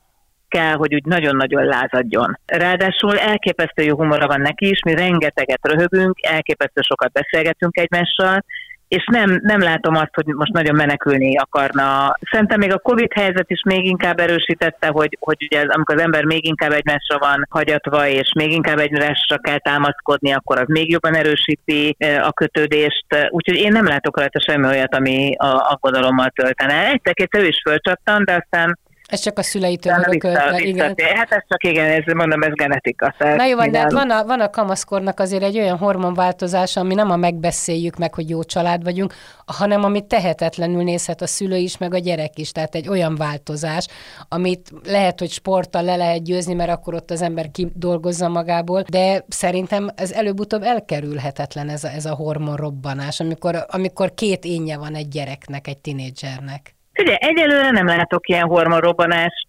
kell, 0.48 0.74
hogy 0.74 0.94
úgy 0.94 1.04
nagyon-nagyon 1.04 1.64
lázadjon. 1.64 2.38
Ráadásul 2.46 3.18
elképesztő 3.18 3.82
jó 3.82 3.96
humora 3.96 4.26
van 4.26 4.40
neki 4.40 4.68
is, 4.68 4.80
mi 4.84 4.94
rengeteget 4.94 5.66
röhögünk, 5.68 6.16
elképesztő 6.26 6.80
sokat 6.80 7.12
beszélgetünk 7.12 7.76
egymással, 7.76 8.44
és 8.88 9.04
nem, 9.10 9.40
nem 9.42 9.60
látom 9.60 9.94
azt, 9.94 10.14
hogy 10.14 10.26
most 10.26 10.52
nagyon 10.52 10.74
menekülni 10.74 11.36
akarna. 11.36 12.16
Szerintem 12.30 12.58
még 12.58 12.72
a 12.72 12.78
Covid 12.78 13.12
helyzet 13.12 13.50
is 13.50 13.62
még 13.62 13.84
inkább 13.84 14.18
erősítette, 14.20 14.86
hogy, 14.86 15.16
hogy 15.20 15.36
ugye 15.50 15.60
ez, 15.60 15.68
amikor 15.68 15.94
az 15.94 16.02
ember 16.02 16.24
még 16.24 16.46
inkább 16.46 16.72
egymásra 16.72 17.18
van 17.18 17.46
hagyatva, 17.50 18.06
és 18.06 18.32
még 18.34 18.50
inkább 18.50 18.78
egymásra 18.78 19.38
kell 19.38 19.58
támaszkodni, 19.58 20.32
akkor 20.32 20.58
az 20.58 20.66
még 20.66 20.90
jobban 20.90 21.14
erősíti 21.14 21.96
a 22.22 22.32
kötődést. 22.32 23.06
Úgyhogy 23.30 23.56
én 23.56 23.72
nem 23.72 23.86
látok 23.86 24.18
rajta 24.18 24.40
semmi 24.40 24.66
olyat, 24.66 24.94
ami 24.94 25.34
a 25.36 25.70
aggodalommal 25.70 26.30
töltene. 26.34 26.90
Egyszer-kétszer 26.90 27.42
ő 27.42 27.46
is 27.46 27.60
fölcsattan, 27.64 28.24
de 28.24 28.32
aztán 28.32 28.78
ez 29.08 29.20
csak 29.20 29.38
a 29.38 29.42
szüleitől 29.42 30.04
örökölte, 30.06 30.58
igen. 30.58 30.94
Hát 31.14 31.32
ez 31.32 31.42
csak 31.48 31.64
igen, 31.64 31.90
ez 31.90 32.14
mondom, 32.14 32.42
ez 32.42 32.52
genetika. 32.52 33.14
Na 33.18 33.44
jó, 33.44 33.56
van, 33.56 33.70
de 33.70 33.78
hát 33.78 33.92
van 33.92 34.10
a, 34.10 34.24
van 34.24 34.40
a 34.40 34.50
kamaszkornak 34.50 35.20
azért 35.20 35.42
egy 35.42 35.58
olyan 35.58 35.76
hormonváltozás, 35.76 36.76
ami 36.76 36.94
nem 36.94 37.10
a 37.10 37.16
megbeszéljük 37.16 37.96
meg, 37.96 38.14
hogy 38.14 38.28
jó 38.28 38.42
család 38.42 38.82
vagyunk, 38.82 39.14
hanem 39.46 39.84
amit 39.84 40.04
tehetetlenül 40.04 40.82
nézhet 40.82 41.22
a 41.22 41.26
szülő 41.26 41.56
is, 41.56 41.78
meg 41.78 41.94
a 41.94 41.98
gyerek 41.98 42.38
is. 42.38 42.52
Tehát 42.52 42.74
egy 42.74 42.88
olyan 42.88 43.14
változás, 43.14 43.86
amit 44.28 44.72
lehet, 44.84 45.18
hogy 45.18 45.30
sporttal 45.30 45.82
le 45.82 45.96
lehet 45.96 46.24
győzni, 46.24 46.54
mert 46.54 46.70
akkor 46.70 46.94
ott 46.94 47.10
az 47.10 47.22
ember 47.22 47.50
kidolgozza 47.50 48.28
magából, 48.28 48.84
de 48.90 49.24
szerintem 49.28 49.88
ez 49.94 50.12
előbb-utóbb 50.12 50.62
elkerülhetetlen 50.62 51.68
ez 51.68 51.84
a, 51.84 51.88
ez 51.88 52.04
a 52.04 52.14
hormonrobbanás, 52.14 53.20
amikor, 53.20 53.64
amikor 53.68 54.14
két 54.14 54.44
énje 54.44 54.78
van 54.78 54.94
egy 54.94 55.08
gyereknek, 55.08 55.66
egy 55.66 55.78
tinédzsernek. 55.78 56.73
Ugye, 56.98 57.16
egyelőre 57.16 57.70
nem 57.70 57.86
látok 57.86 58.28
ilyen 58.28 58.46
hormonrobbanást. 58.46 59.46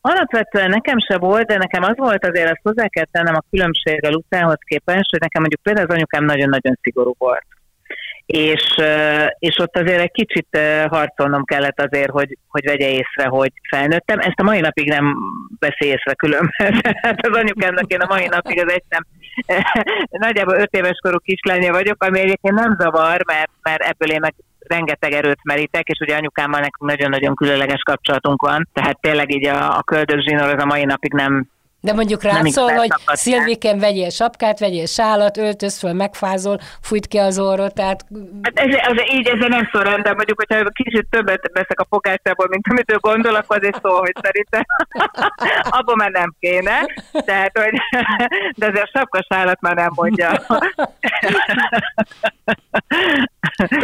Alapvetően 0.00 0.68
nekem 0.68 0.98
se 0.98 1.18
volt, 1.18 1.46
de 1.46 1.56
nekem 1.56 1.82
az 1.82 1.96
volt 1.96 2.26
azért, 2.26 2.50
azt 2.50 2.60
hozzá 2.62 2.86
kell 2.88 3.06
tennem 3.10 3.34
a 3.34 3.44
különbség 3.50 4.04
a 4.04 4.10
Lucához 4.10 4.58
képest, 4.58 5.10
hogy 5.10 5.20
nekem 5.20 5.40
mondjuk 5.40 5.62
például 5.62 5.86
az 5.86 5.94
anyukám 5.94 6.24
nagyon-nagyon 6.24 6.78
szigorú 6.82 7.14
volt. 7.18 7.46
És, 8.26 8.64
és 9.38 9.58
ott 9.58 9.76
azért 9.76 10.00
egy 10.00 10.10
kicsit 10.10 10.58
harcolnom 10.86 11.44
kellett 11.44 11.80
azért, 11.80 12.10
hogy, 12.10 12.38
hogy 12.48 12.64
vegye 12.64 12.88
észre, 12.88 13.26
hogy 13.28 13.52
felnőttem. 13.70 14.18
Ezt 14.18 14.40
a 14.40 14.42
mai 14.42 14.60
napig 14.60 14.88
nem 14.88 15.16
veszi 15.58 15.86
észre 15.86 16.14
különben. 16.14 16.80
Tehát 16.82 17.26
az 17.28 17.36
anyukámnak 17.36 17.92
én 17.92 18.00
a 18.00 18.14
mai 18.14 18.26
napig 18.26 18.58
az 18.58 18.72
egyszerűen 18.72 19.06
nagyjából 20.10 20.54
öt 20.54 20.72
éves 20.72 20.98
korú 21.02 21.18
kislánya 21.18 21.72
vagyok, 21.72 22.02
ami 22.02 22.18
egyébként 22.20 22.54
nem 22.54 22.76
zavar, 22.78 23.24
mert, 23.26 23.50
mert 23.62 23.82
ebből 23.82 24.10
én 24.10 24.20
meg 24.20 24.34
rengeteg 24.66 25.12
erőt 25.12 25.44
merítek, 25.44 25.88
és 25.88 25.98
ugye 25.98 26.16
anyukámmal 26.16 26.60
nekünk 26.60 26.90
nagyon-nagyon 26.90 27.34
különleges 27.34 27.82
kapcsolatunk 27.82 28.42
van, 28.42 28.68
tehát 28.72 29.00
tényleg 29.00 29.34
így 29.34 29.46
a, 29.46 29.76
a 29.76 29.82
köldögzsinór 29.82 30.54
az 30.54 30.62
a 30.62 30.66
mai 30.66 30.84
napig 30.84 31.12
nem, 31.12 31.46
de 31.82 31.92
mondjuk 31.92 32.22
rá 32.22 32.40
szól, 32.44 32.72
hogy 32.72 32.90
Szilviken 33.06 33.78
vegyél 33.78 34.10
sapkát, 34.10 34.58
vegyél 34.58 34.86
sálat, 34.86 35.36
öltöz 35.36 35.78
föl, 35.78 35.92
megfázol, 35.92 36.58
fújt 36.80 37.06
ki 37.06 37.18
az 37.18 37.38
orrot, 37.38 37.74
tehát... 37.74 38.04
Hát 38.42 38.58
ez, 38.58 38.74
ez, 38.74 39.14
így 39.14 39.26
ezzel 39.26 39.48
nem 39.48 39.68
szól 39.72 39.82
rendben, 39.82 40.14
mondjuk, 40.14 40.38
hogyha 40.38 40.68
kicsit 40.68 41.06
többet 41.10 41.50
veszek 41.52 41.80
a 41.80 41.86
fogásából, 41.88 42.46
mint 42.48 42.66
amit 42.70 42.92
ő 42.92 42.96
gondol, 43.00 43.34
akkor 43.34 43.56
azért 43.56 43.80
szól, 43.82 43.98
hogy 43.98 44.14
szerintem 44.22 44.62
abban 45.78 45.96
már 45.96 46.10
nem 46.10 46.34
kéne, 46.40 46.86
tehát, 47.12 47.58
hogy, 47.58 47.72
de 48.56 48.66
azért 48.66 48.84
a 48.84 48.98
sapkasálat 48.98 49.60
már 49.60 49.74
nem 49.74 49.90
mondja. 49.94 50.30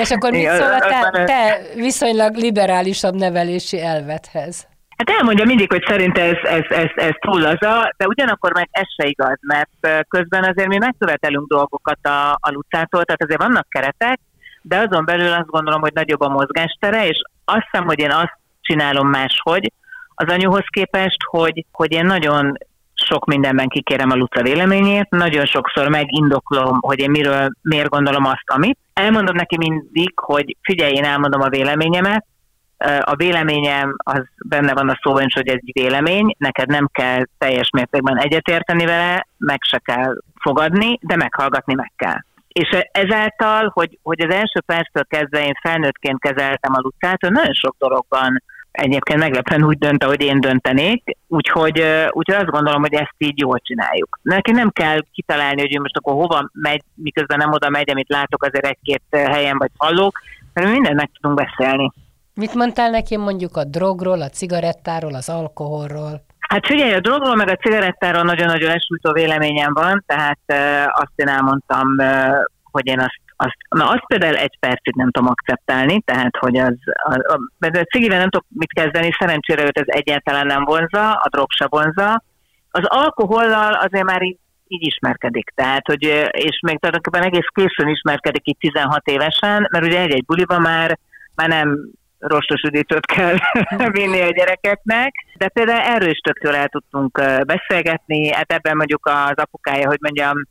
és 0.02 0.10
akkor 0.10 0.30
mit 0.30 0.50
szól 0.50 0.72
a 0.72 0.78
te, 0.78 1.24
te 1.24 1.60
viszonylag 1.74 2.34
liberálisabb 2.34 3.14
nevelési 3.14 3.80
elvethez? 3.80 4.66
Hát 4.98 5.10
elmondja 5.10 5.44
mindig, 5.44 5.70
hogy 5.70 5.84
szerint 5.86 6.18
ez, 6.18 6.36
ez, 6.42 6.64
ez, 6.68 6.90
ez 6.94 7.14
túl 7.20 7.40
laza, 7.40 7.94
de 7.96 8.06
ugyanakkor 8.06 8.52
meg 8.54 8.68
ez 8.70 8.94
se 8.96 9.06
igaz, 9.06 9.38
mert 9.40 10.06
közben 10.08 10.44
azért 10.44 10.68
mi 10.68 10.78
megkövetelünk 10.78 11.48
dolgokat 11.48 12.06
a, 12.06 12.30
a 12.30 12.50
Lucától, 12.50 13.04
tehát 13.04 13.22
azért 13.22 13.42
vannak 13.42 13.68
keretek, 13.68 14.20
de 14.62 14.76
azon 14.76 15.04
belül 15.04 15.32
azt 15.32 15.46
gondolom, 15.46 15.80
hogy 15.80 15.92
nagyobb 15.92 16.20
a 16.20 16.28
mozgástere, 16.28 17.06
és 17.06 17.22
azt 17.44 17.66
hiszem, 17.70 17.86
hogy 17.86 17.98
én 17.98 18.10
azt 18.10 18.38
csinálom 18.60 19.08
máshogy 19.08 19.72
az 20.14 20.32
anyuhoz 20.32 20.64
képest, 20.70 21.22
hogy, 21.24 21.64
hogy 21.72 21.92
én 21.92 22.06
nagyon 22.06 22.58
sok 22.94 23.24
mindenben 23.24 23.68
kikérem 23.68 24.10
a 24.10 24.14
Luca 24.14 24.42
véleményét, 24.42 25.10
nagyon 25.10 25.46
sokszor 25.46 25.88
megindoklom, 25.88 26.78
hogy 26.80 26.98
én 26.98 27.10
miről, 27.10 27.50
miért 27.62 27.88
gondolom 27.88 28.24
azt, 28.24 28.44
amit. 28.46 28.78
Elmondom 28.92 29.36
neki 29.36 29.56
mindig, 29.56 30.18
hogy 30.18 30.56
figyelj, 30.62 30.92
én 30.92 31.04
elmondom 31.04 31.40
a 31.40 31.48
véleményemet, 31.48 32.24
a 33.00 33.14
véleményem 33.16 33.94
az 33.96 34.22
benne 34.48 34.74
van 34.74 34.88
a 34.88 34.98
szóban 35.02 35.26
is, 35.26 35.34
hogy 35.34 35.48
ez 35.48 35.58
egy 35.60 35.82
vélemény, 35.82 36.34
neked 36.38 36.68
nem 36.68 36.88
kell 36.92 37.24
teljes 37.38 37.70
mértékben 37.70 38.18
egyetérteni 38.18 38.84
vele, 38.84 39.26
meg 39.38 39.58
se 39.62 39.78
kell 39.78 40.14
fogadni, 40.40 40.98
de 41.02 41.16
meghallgatni 41.16 41.74
meg 41.74 41.92
kell. 41.96 42.18
És 42.48 42.78
ezáltal, 42.92 43.70
hogy, 43.74 43.98
hogy 44.02 44.20
az 44.20 44.34
első 44.34 44.60
perctől 44.66 45.04
kezdve 45.08 45.44
én 45.44 45.54
felnőttként 45.62 46.20
kezeltem 46.20 46.72
a 46.74 46.80
Lucát, 46.80 47.20
nagyon 47.20 47.54
sok 47.54 47.74
dologban 47.78 48.42
egyébként 48.70 49.18
meglepően 49.18 49.64
úgy 49.64 49.78
dönt, 49.78 50.04
ahogy 50.04 50.20
én 50.20 50.40
döntenék, 50.40 51.16
úgyhogy, 51.26 51.78
úgyhogy 52.10 52.34
azt 52.34 52.50
gondolom, 52.50 52.80
hogy 52.80 52.94
ezt 52.94 53.14
így 53.18 53.38
jól 53.38 53.58
csináljuk. 53.58 54.18
Neki 54.22 54.50
nem 54.50 54.70
kell 54.70 54.98
kitalálni, 55.12 55.60
hogy 55.60 55.76
ő 55.76 55.80
most 55.80 55.96
akkor 55.96 56.12
hova 56.12 56.48
megy, 56.52 56.82
miközben 56.94 57.38
nem 57.38 57.52
oda 57.52 57.68
megy, 57.68 57.90
amit 57.90 58.08
látok 58.08 58.42
azért 58.44 58.66
egy-két 58.66 59.02
helyen 59.10 59.58
vagy 59.58 59.70
hallok, 59.76 60.20
mert 60.52 60.70
mindent 60.70 60.96
meg 60.96 61.10
tudunk 61.20 61.40
beszélni. 61.46 61.92
Mit 62.38 62.54
mondtál 62.54 62.90
neki 62.90 63.16
mondjuk 63.16 63.56
a 63.56 63.64
drogról, 63.64 64.22
a 64.22 64.28
cigarettáról, 64.28 65.14
az 65.14 65.28
alkoholról? 65.28 66.24
Hát 66.38 66.66
figyelj, 66.66 66.92
a 66.92 67.00
drogról 67.00 67.36
meg 67.36 67.48
a 67.48 67.56
cigarettáról 67.56 68.22
nagyon-nagyon 68.22 68.70
esújtó 68.70 69.12
véleményem 69.12 69.72
van, 69.72 70.04
tehát 70.06 70.40
azt 70.92 71.12
én 71.14 71.28
elmondtam, 71.28 71.86
hogy 72.62 72.86
én 72.86 72.98
azt 72.98 73.20
azt, 73.40 73.56
na 73.68 73.88
azt 73.88 74.06
például 74.06 74.36
egy 74.36 74.58
percig 74.58 74.94
nem 74.94 75.10
tudom 75.10 75.28
akceptálni, 75.28 76.00
tehát 76.00 76.36
hogy 76.36 76.56
az, 76.56 76.74
a, 77.02 77.14
a, 77.14 77.38
a 77.58 77.88
cigivel 77.92 78.18
nem 78.18 78.30
tudok 78.30 78.46
mit 78.48 78.72
kezdeni, 78.72 79.10
szerencsére 79.18 79.64
őt 79.64 79.78
ez 79.78 79.86
egyáltalán 79.86 80.46
nem 80.46 80.64
vonza, 80.64 81.12
a 81.12 81.28
drog 81.30 81.50
se 81.50 81.66
vonza. 81.68 82.22
Az 82.70 82.84
alkohollal 82.84 83.72
azért 83.72 84.04
már 84.04 84.22
így, 84.22 84.38
így 84.66 84.86
ismerkedik, 84.86 85.52
tehát 85.54 85.86
hogy, 85.86 86.02
és 86.30 86.60
még 86.62 86.78
tulajdonképpen 86.78 87.22
egész 87.22 87.48
későn 87.54 87.88
ismerkedik 87.88 88.46
itt 88.46 88.58
16 88.58 89.06
évesen, 89.06 89.68
mert 89.70 89.84
ugye 89.84 90.00
egy-egy 90.00 90.24
buliba 90.24 90.58
már, 90.58 90.98
már 91.34 91.48
nem 91.48 91.90
rostos 92.18 92.62
üdítőt 92.62 93.06
kell 93.06 93.36
vinni 93.98 94.20
a 94.20 94.30
gyerekeknek, 94.30 95.12
de 95.36 95.48
például 95.48 95.80
erről 95.80 96.10
is 96.10 96.18
tök 96.18 96.54
el 96.54 96.68
tudtunk 96.68 97.20
beszélgetni, 97.46 98.32
hát 98.32 98.52
ebben 98.52 98.76
mondjuk 98.76 99.06
az 99.06 99.36
apukája, 99.36 99.86
hogy 99.86 99.98
mondjam, 100.00 100.42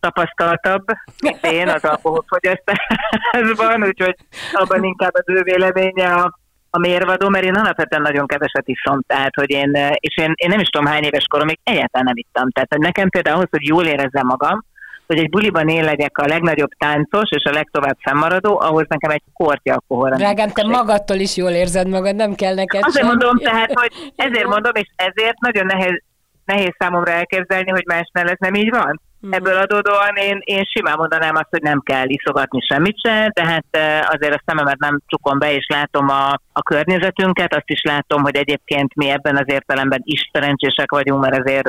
tapasztaltabb, 0.00 0.84
mint 1.22 1.46
én 1.46 1.68
az 1.68 1.84
alkoholfogyasztásban, 1.84 3.86
úgyhogy 3.86 4.16
abban 4.52 4.84
inkább 4.84 5.12
az 5.12 5.24
ő 5.26 5.42
véleménye 5.42 6.12
a, 6.12 6.38
a 6.70 6.78
mérvadó, 6.78 7.28
mert 7.28 7.44
én 7.44 7.54
alapvetően 7.54 8.02
nagyon 8.02 8.26
keveset 8.26 8.68
iszom, 8.68 9.00
tehát 9.06 9.34
hogy 9.34 9.50
én, 9.50 9.70
és 9.94 10.16
én, 10.16 10.32
én 10.34 10.48
nem 10.48 10.60
is 10.60 10.68
tudom 10.68 10.86
hány 10.86 11.02
éves 11.02 11.26
koromig 11.26 11.58
egyáltalán 11.62 12.06
nem 12.06 12.16
ittam. 12.16 12.50
Tehát 12.50 12.72
hogy 12.72 12.80
nekem 12.80 13.08
például 13.08 13.36
ahhoz, 13.36 13.48
hogy 13.50 13.66
jól 13.66 13.86
érezzem 13.86 14.26
magam, 14.26 14.64
hogy 15.06 15.18
egy 15.18 15.30
buliban 15.30 15.68
én 15.68 15.84
legyek 15.84 16.18
a 16.18 16.26
legnagyobb 16.26 16.70
táncos 16.78 17.30
és 17.30 17.44
a 17.44 17.52
legtovább 17.52 17.96
fennmaradó, 18.00 18.60
ahhoz 18.60 18.84
nekem 18.88 19.10
egy 19.10 19.22
kortya 19.32 19.72
alkoholra. 19.72 20.16
Drágám, 20.16 20.50
te 20.50 20.66
magadtól 20.66 21.16
is 21.16 21.36
jól 21.36 21.50
érzed 21.50 21.88
magad, 21.88 22.14
nem 22.14 22.34
kell 22.34 22.54
neked 22.54 22.84
Azért 22.84 23.06
sem. 23.06 23.06
mondom, 23.06 23.38
tehát, 23.38 23.72
hogy 23.72 23.92
ezért 24.16 24.46
mondom, 24.46 24.72
és 24.74 24.88
ezért 24.96 25.40
nagyon 25.40 25.66
nehéz, 25.66 26.02
nehéz 26.44 26.74
számomra 26.78 27.10
elképzelni, 27.10 27.70
hogy 27.70 27.84
másnál 27.86 28.28
ez 28.28 28.38
nem 28.38 28.54
így 28.54 28.70
van. 28.70 29.00
Mm. 29.26 29.32
Ebből 29.32 29.56
adódóan 29.56 30.14
én, 30.16 30.38
én 30.44 30.64
simán 30.64 30.94
mondanám 30.98 31.34
azt, 31.34 31.50
hogy 31.50 31.62
nem 31.62 31.80
kell 31.80 32.08
iszogatni 32.08 32.60
semmit 32.60 33.00
se, 33.00 33.30
tehát 33.32 33.64
azért 34.12 34.34
a 34.34 34.42
szememet 34.46 34.78
nem 34.78 35.00
csukom 35.06 35.38
be, 35.38 35.54
és 35.54 35.66
látom 35.68 36.08
a, 36.08 36.32
a 36.52 36.62
környezetünket, 36.62 37.54
azt 37.54 37.70
is 37.70 37.82
látom, 37.82 38.22
hogy 38.22 38.36
egyébként 38.36 38.94
mi 38.94 39.08
ebben 39.10 39.36
az 39.36 39.46
értelemben 39.46 40.00
is 40.04 40.30
szerencsések 40.32 40.90
vagyunk, 40.90 41.20
mert 41.20 41.38
azért 41.38 41.68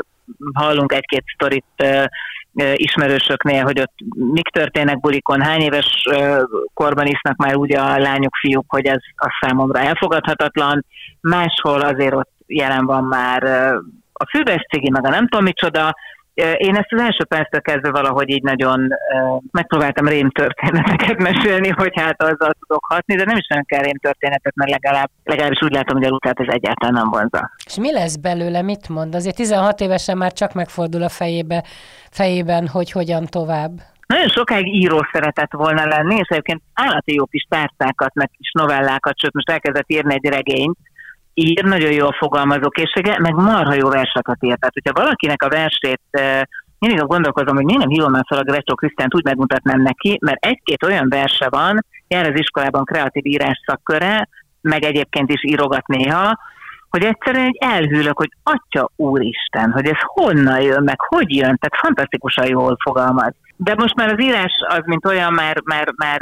hallunk 0.53 0.91
egy-két 0.91 1.23
sztorit 1.33 1.83
ismerősöknél, 2.75 3.63
hogy 3.63 3.79
ott 3.79 3.93
mik 4.15 4.47
történnek 4.47 4.99
bulikon, 4.99 5.41
hány 5.41 5.61
éves 5.61 6.07
korban 6.73 7.05
isznak 7.05 7.35
már 7.35 7.55
úgy 7.55 7.75
a 7.75 7.97
lányok, 7.97 8.35
fiúk, 8.35 8.65
hogy 8.67 8.85
ez 8.85 9.01
a 9.15 9.39
számomra 9.41 9.79
elfogadhatatlan. 9.79 10.85
Máshol 11.21 11.81
azért 11.81 12.13
ott 12.13 12.31
jelen 12.47 12.85
van 12.85 13.03
már 13.03 13.43
a 14.13 14.29
fűves 14.29 14.65
cigi, 14.69 14.89
meg 14.89 15.05
a 15.05 15.09
nem 15.09 15.27
tudom 15.27 15.45
micsoda, 15.45 15.95
én 16.35 16.75
ezt 16.75 16.93
az 16.93 17.01
első 17.01 17.23
perctől 17.23 17.61
kezdve 17.61 17.91
valahogy 17.91 18.29
így 18.29 18.43
nagyon 18.43 18.87
megpróbáltam 19.51 20.07
rém 20.07 20.29
történeteket 20.29 21.17
mesélni, 21.17 21.69
hogy 21.69 21.91
hát 21.95 22.21
azzal 22.21 22.53
tudok 22.59 22.85
hatni, 22.85 23.15
de 23.15 23.25
nem 23.25 23.37
is 23.37 23.47
nagyon 23.47 23.65
kell 23.65 23.81
rém 23.81 23.97
történetet, 23.97 24.55
mert 24.55 24.71
legalább, 24.71 25.09
legalábbis 25.23 25.61
úgy 25.61 25.73
látom, 25.73 25.97
hogy 25.97 26.05
a 26.05 26.09
lutát 26.09 26.39
ez 26.39 26.53
egyáltalán 26.53 26.93
nem 26.93 27.09
vonza. 27.09 27.51
És 27.65 27.75
mi 27.75 27.91
lesz 27.91 28.15
belőle, 28.15 28.61
mit 28.61 28.89
mond? 28.89 29.15
Azért 29.15 29.35
16 29.35 29.81
évesen 29.81 30.17
már 30.17 30.33
csak 30.33 30.53
megfordul 30.53 31.03
a 31.03 31.09
fejébe, 31.09 31.63
fejében, 32.11 32.67
hogy 32.67 32.91
hogyan 32.91 33.25
tovább. 33.25 33.71
Nagyon 34.07 34.27
sokáig 34.27 34.75
író 34.75 35.07
szeretett 35.11 35.51
volna 35.51 35.85
lenni, 35.85 36.15
és 36.15 36.27
egyébként 36.27 36.61
állati 36.73 37.13
jó 37.13 37.25
kis 37.25 37.45
tárcákat, 37.49 38.13
meg 38.13 38.29
kis 38.37 38.51
novellákat, 38.51 39.19
sőt 39.19 39.33
most 39.33 39.49
elkezdett 39.49 39.89
írni 39.89 40.13
egy 40.13 40.33
regényt, 40.33 40.77
ír, 41.35 41.63
nagyon 41.63 41.91
jó 41.91 42.07
a 42.07 42.15
fogalmazó 42.19 42.69
készsége, 42.69 43.19
meg 43.19 43.33
marha 43.33 43.73
jó 43.73 43.89
verseket 43.89 44.37
ír. 44.39 44.57
Tehát, 44.57 44.73
hogyha 44.73 45.01
valakinek 45.01 45.43
a 45.43 45.49
versét 45.49 46.01
mindig 46.79 47.05
gondolkozom, 47.05 47.55
hogy 47.55 47.65
miért 47.65 47.79
nem 47.79 47.89
hívom 47.89 48.11
már 48.11 48.23
fel 48.27 48.37
a 48.37 48.43
Grecsó 48.43 48.75
Krisztánt, 48.75 49.15
úgy 49.15 49.23
megmutatnám 49.23 49.81
neki, 49.81 50.17
mert 50.21 50.45
egy-két 50.45 50.83
olyan 50.83 51.09
verse 51.09 51.49
van, 51.49 51.85
jár 52.07 52.31
az 52.31 52.39
iskolában 52.39 52.85
kreatív 52.85 53.25
írás 53.25 53.61
szakköre, 53.65 54.27
meg 54.61 54.83
egyébként 54.83 55.31
is 55.31 55.43
írogat 55.43 55.87
néha, 55.87 56.39
hogy 56.89 57.03
egyszerűen 57.03 57.45
egy 57.45 57.57
elhűlök, 57.59 58.17
hogy 58.17 58.31
Atya 58.43 58.89
Úristen, 58.95 59.71
hogy 59.71 59.85
ez 59.85 59.97
honnan 59.99 60.61
jön, 60.61 60.83
meg 60.83 61.01
hogy 61.01 61.35
jön, 61.35 61.57
tehát 61.57 61.77
fantasztikusan 61.81 62.47
jól 62.47 62.77
fogalmaz. 62.83 63.33
De 63.55 63.75
most 63.77 63.95
már 63.95 64.13
az 64.13 64.21
írás 64.21 64.53
az, 64.67 64.81
mint 64.85 65.05
olyan, 65.05 65.33
már, 65.33 65.61
már, 65.63 65.87
már 65.95 66.19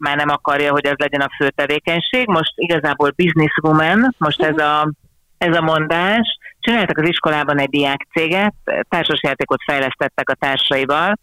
már 0.00 0.16
nem 0.16 0.28
akarja, 0.28 0.70
hogy 0.70 0.84
ez 0.84 0.96
legyen 0.96 1.20
a 1.20 1.30
fő 1.38 1.48
tevékenység. 1.48 2.26
Most 2.26 2.52
igazából 2.54 3.12
businesswoman, 3.16 4.14
most 4.18 4.42
ez 4.42 4.58
a, 4.58 4.90
ez 5.38 5.56
a 5.56 5.60
mondás. 5.60 6.38
Csináltak 6.60 6.98
az 6.98 7.08
iskolában 7.08 7.58
egy 7.58 7.68
diák 7.68 8.06
céget, 8.12 8.54
társasjátékot 8.88 9.62
fejlesztettek 9.66 10.30
a 10.30 10.34
társaival, 10.34 11.18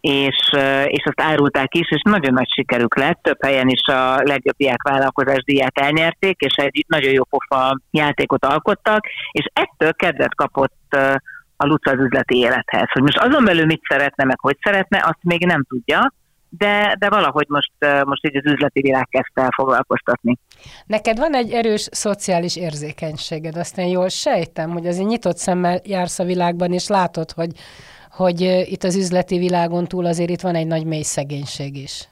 és, 0.00 0.36
és 0.86 1.04
azt 1.04 1.20
árulták 1.20 1.74
is, 1.74 1.90
és 1.90 2.02
nagyon 2.02 2.32
nagy 2.32 2.52
sikerük 2.52 2.96
lett. 2.96 3.22
Több 3.22 3.44
helyen 3.44 3.68
is 3.68 3.86
a 3.86 4.14
legjobb 4.14 4.56
diákvállalkozás 4.56 5.42
díját 5.44 5.78
elnyerték, 5.78 6.40
és 6.40 6.54
egy 6.54 6.84
nagyon 6.88 7.12
jó 7.12 7.24
pofa 7.24 7.78
játékot 7.90 8.44
alkottak, 8.44 9.06
és 9.32 9.44
ettől 9.52 9.92
kedvet 9.92 10.34
kapott 10.34 10.96
a 11.56 11.66
Luca 11.66 11.90
az 11.90 11.98
üzleti 11.98 12.38
élethez. 12.38 12.90
Hogy 12.92 13.02
most 13.02 13.18
azon 13.18 13.44
belül 13.44 13.66
mit 13.66 13.82
szeretne, 13.88 14.24
meg 14.24 14.40
hogy 14.40 14.56
szeretne, 14.62 14.98
azt 14.98 15.22
még 15.22 15.46
nem 15.46 15.64
tudja, 15.68 16.12
de, 16.58 16.96
de 16.98 17.08
valahogy 17.08 17.46
most, 17.48 17.72
most 18.04 18.26
így 18.26 18.36
az 18.36 18.52
üzleti 18.52 18.80
világ 18.80 19.08
kezdte 19.10 19.42
el 19.42 19.50
foglalkoztatni. 19.54 20.38
Neked 20.86 21.18
van 21.18 21.34
egy 21.34 21.50
erős 21.50 21.88
szociális 21.90 22.56
érzékenységed, 22.56 23.56
azt 23.56 23.78
én 23.78 23.86
jól 23.86 24.08
sejtem, 24.08 24.70
hogy 24.70 24.86
azért 24.86 25.08
nyitott 25.08 25.36
szemmel 25.36 25.80
jársz 25.84 26.18
a 26.18 26.24
világban, 26.24 26.72
és 26.72 26.88
látod, 26.88 27.30
hogy, 27.30 27.50
hogy 28.10 28.40
itt 28.64 28.82
az 28.82 28.96
üzleti 28.96 29.38
világon 29.38 29.84
túl 29.84 30.06
azért 30.06 30.30
itt 30.30 30.40
van 30.40 30.54
egy 30.54 30.66
nagy 30.66 30.86
mély 30.86 31.02
szegénység 31.02 31.76
is. 31.76 32.08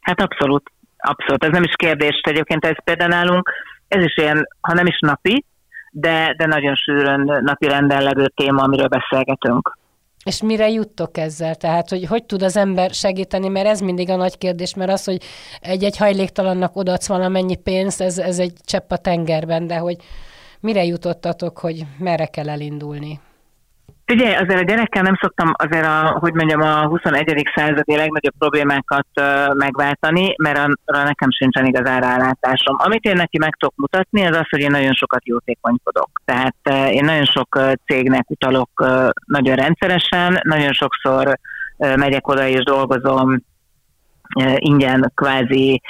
Hát 0.00 0.20
abszolút, 0.20 0.72
abszolút, 0.96 1.44
ez 1.44 1.50
nem 1.50 1.62
is 1.62 1.74
kérdés. 1.76 2.20
Egyébként 2.22 2.64
ez 2.64 2.84
például 2.84 3.10
nálunk, 3.10 3.52
ez 3.88 4.04
is 4.04 4.16
ilyen, 4.16 4.48
ha 4.60 4.72
nem 4.74 4.86
is 4.86 4.98
napi, 5.00 5.44
de, 5.90 6.34
de 6.36 6.46
nagyon 6.46 6.74
sűrűn 6.74 7.38
napi 7.42 7.68
renden 7.68 8.02
levő 8.02 8.26
téma, 8.34 8.62
amiről 8.62 8.88
beszélgetünk. 8.88 9.78
És 10.26 10.42
mire 10.42 10.70
juttok 10.70 11.18
ezzel? 11.18 11.54
Tehát, 11.54 11.88
hogy 11.88 12.04
hogy 12.04 12.24
tud 12.24 12.42
az 12.42 12.56
ember 12.56 12.90
segíteni, 12.90 13.48
mert 13.48 13.66
ez 13.66 13.80
mindig 13.80 14.10
a 14.10 14.16
nagy 14.16 14.38
kérdés, 14.38 14.74
mert 14.74 14.90
az, 14.90 15.04
hogy 15.04 15.22
egy-egy 15.60 15.96
hajléktalannak 15.96 16.76
odaadsz 16.76 17.06
valamennyi 17.06 17.56
pénzt, 17.56 18.00
ez, 18.00 18.18
ez 18.18 18.38
egy 18.38 18.52
csepp 18.64 18.90
a 18.90 18.96
tengerben, 18.96 19.66
de 19.66 19.76
hogy 19.76 19.96
mire 20.60 20.84
jutottatok, 20.84 21.58
hogy 21.58 21.86
merre 21.98 22.26
kell 22.26 22.48
elindulni? 22.48 23.20
Ugye 24.12 24.38
azért 24.38 24.60
a 24.60 24.64
gyerekkel 24.64 25.02
nem 25.02 25.18
szoktam 25.20 25.52
azért 25.56 25.86
a, 25.86 26.16
hogy 26.20 26.34
mondjam, 26.34 26.60
a 26.60 26.86
21. 26.86 27.42
századi 27.54 27.96
legnagyobb 27.96 28.34
problémákat 28.38 29.06
uh, 29.20 29.54
megváltani, 29.54 30.34
mert 30.36 30.58
arra 30.84 31.02
nekem 31.02 31.30
sincsen 31.30 31.66
igazán 31.66 32.00
rálátásom. 32.00 32.76
Amit 32.78 33.04
én 33.04 33.16
neki 33.16 33.38
meg 33.38 33.56
tudok 33.56 33.74
mutatni, 33.76 34.26
az 34.26 34.36
az, 34.36 34.48
hogy 34.50 34.60
én 34.60 34.70
nagyon 34.70 34.92
sokat 34.94 35.26
jótékonykodok. 35.26 36.10
Tehát 36.24 36.56
én 36.90 37.04
nagyon 37.04 37.24
sok 37.24 37.54
uh, 37.54 37.72
cégnek 37.86 38.30
utalok 38.30 38.70
uh, 38.80 39.08
nagyon 39.24 39.54
rendszeresen, 39.54 40.40
nagyon 40.42 40.72
sokszor 40.72 41.38
uh, 41.76 41.96
megyek 41.96 42.28
oda 42.28 42.46
és 42.46 42.62
dolgozom 42.62 43.42
ingyen 44.56 45.12
kvázi, 45.14 45.82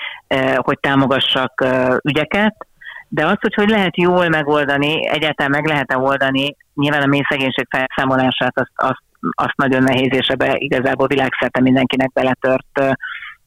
hogy 0.57 0.79
támogassak 0.81 1.65
ügyeket, 2.03 2.67
de 3.09 3.27
az, 3.27 3.37
hogy 3.41 3.55
hogy 3.55 3.69
lehet 3.69 3.97
jól 3.97 4.29
megoldani, 4.29 5.09
egyáltalán 5.09 5.51
meg 5.51 5.67
lehet-e 5.67 5.99
oldani, 5.99 6.57
nyilván 6.75 7.03
a 7.03 7.07
mély 7.07 7.23
szegénység 7.29 7.67
felszámolását 7.71 8.59
azt, 8.61 8.73
azt, 8.75 9.03
azt 9.31 9.57
nagyon 9.57 9.83
nehéz, 9.83 10.13
és 10.13 10.27
ebbe 10.27 10.55
igazából 10.57 11.07
világszerte 11.07 11.61
mindenkinek 11.61 12.13
beletört 12.13 12.97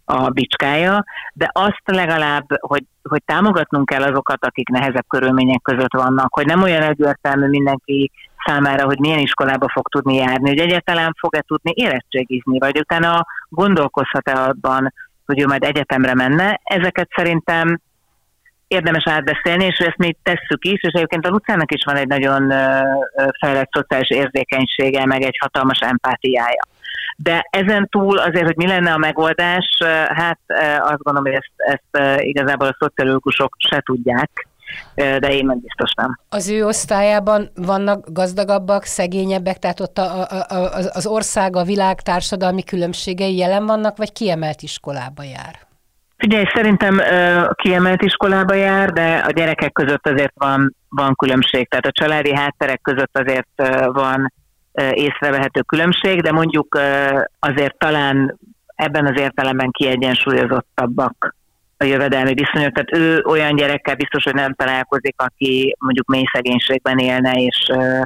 a 0.06 0.30
bicskája, 0.30 1.04
de 1.34 1.50
azt 1.54 1.82
legalább, 1.86 2.46
hogy, 2.60 2.84
hogy 3.04 3.22
támogatnunk 3.26 3.86
kell 3.86 4.04
azokat, 4.04 4.46
akik 4.46 4.70
nehezebb 4.70 5.06
körülmények 5.08 5.62
között 5.62 5.94
vannak, 5.94 6.34
hogy 6.34 6.46
nem 6.46 6.62
olyan 6.62 6.82
egyértelmű 6.82 7.48
mindenki 7.48 8.12
számára, 8.46 8.86
hogy 8.86 9.00
milyen 9.00 9.20
iskolába 9.20 9.70
fog 9.70 9.88
tudni 9.88 10.16
járni, 10.16 10.50
hogy 10.50 10.60
egyáltalán 10.60 11.16
fog-e 11.20 11.42
tudni 11.42 11.72
érettségizni, 11.76 12.60
vagy 12.60 12.80
utána 12.80 13.26
gondolkozhat-e 13.50 14.44
abban, 14.44 14.94
hogy 15.26 15.42
ő 15.42 15.46
majd 15.46 15.64
egyetemre 15.64 16.14
menne. 16.14 16.60
Ezeket 16.64 17.10
szerintem 17.16 17.80
érdemes 18.70 19.08
átbeszélni, 19.08 19.66
és 19.66 19.78
ezt 19.78 19.98
mi 19.98 20.18
tesszük 20.24 20.66
is, 20.66 20.82
és 20.82 20.92
egyébként 20.94 21.26
a 21.26 21.30
Lucának 21.30 21.74
is 21.74 21.84
van 21.86 21.96
egy 21.96 22.08
nagyon 22.08 22.50
fejlett 23.40 23.72
szociális 23.72 24.10
érzékenysége, 24.10 25.06
meg 25.06 25.22
egy 25.22 25.38
hatalmas 25.40 25.80
empátiája. 25.80 26.62
De 27.18 27.48
ezen 27.50 27.88
túl 27.90 28.18
azért, 28.18 28.46
hogy 28.46 28.56
mi 28.56 28.68
lenne 28.68 28.92
a 28.92 28.98
megoldás, 28.98 29.78
hát 30.08 30.40
azt 30.80 31.02
gondolom, 31.02 31.32
hogy 31.32 31.42
ezt, 31.42 31.52
ezt 31.56 32.22
igazából 32.22 32.68
a 32.68 32.78
szociológusok 32.80 33.56
se 33.58 33.82
tudják, 33.86 34.48
de 34.96 35.34
én 35.34 35.46
meg 35.46 35.58
biztos 35.58 35.92
nem. 35.94 36.20
Az 36.30 36.50
ő 36.50 36.66
osztályában 36.66 37.50
vannak 37.56 38.06
gazdagabbak, 38.12 38.84
szegényebbek, 38.84 39.58
tehát 39.58 39.80
ott 39.80 39.98
a, 39.98 40.22
a, 40.22 40.46
a, 40.48 40.90
az 40.94 41.08
ország, 41.08 41.56
a 41.56 41.64
világ 41.64 42.02
társadalmi 42.02 42.64
különbségei 42.64 43.38
jelen 43.38 43.66
vannak, 43.66 43.98
vagy 43.98 44.12
kiemelt 44.12 44.62
iskolába 44.62 45.24
jár? 45.24 45.68
Figyelj, 46.20 46.46
szerintem 46.54 46.96
uh, 46.98 47.50
kiemelt 47.56 48.02
iskolába 48.02 48.54
jár, 48.54 48.92
de 48.92 49.24
a 49.28 49.32
gyerekek 49.32 49.72
között 49.72 50.08
azért 50.08 50.34
van, 50.36 50.76
van 50.90 51.16
különbség. 51.16 51.70
Tehát 51.70 51.86
a 51.86 51.92
családi 51.92 52.36
hátterek 52.36 52.82
között 52.82 53.18
azért 53.18 53.48
uh, 53.58 53.86
van 53.94 54.34
uh, 54.72 54.92
észrevehető 54.94 55.62
különbség, 55.62 56.22
de 56.22 56.32
mondjuk 56.32 56.76
uh, 56.76 57.22
azért 57.40 57.78
talán 57.78 58.40
ebben 58.76 59.06
az 59.06 59.20
értelemben 59.20 59.72
kiegyensúlyozottabbak 59.72 61.36
a 61.78 61.84
jövedelmi 61.84 62.34
viszonyok. 62.34 62.74
Tehát 62.74 62.96
ő 62.96 63.24
olyan 63.26 63.56
gyerekkel 63.56 63.96
biztos, 63.96 64.24
hogy 64.24 64.34
nem 64.34 64.54
találkozik, 64.54 65.16
aki 65.18 65.76
mondjuk 65.80 66.08
mély 66.08 66.26
szegénységben 66.34 66.98
élne, 66.98 67.32
és 67.32 67.70
uh, 67.74 68.02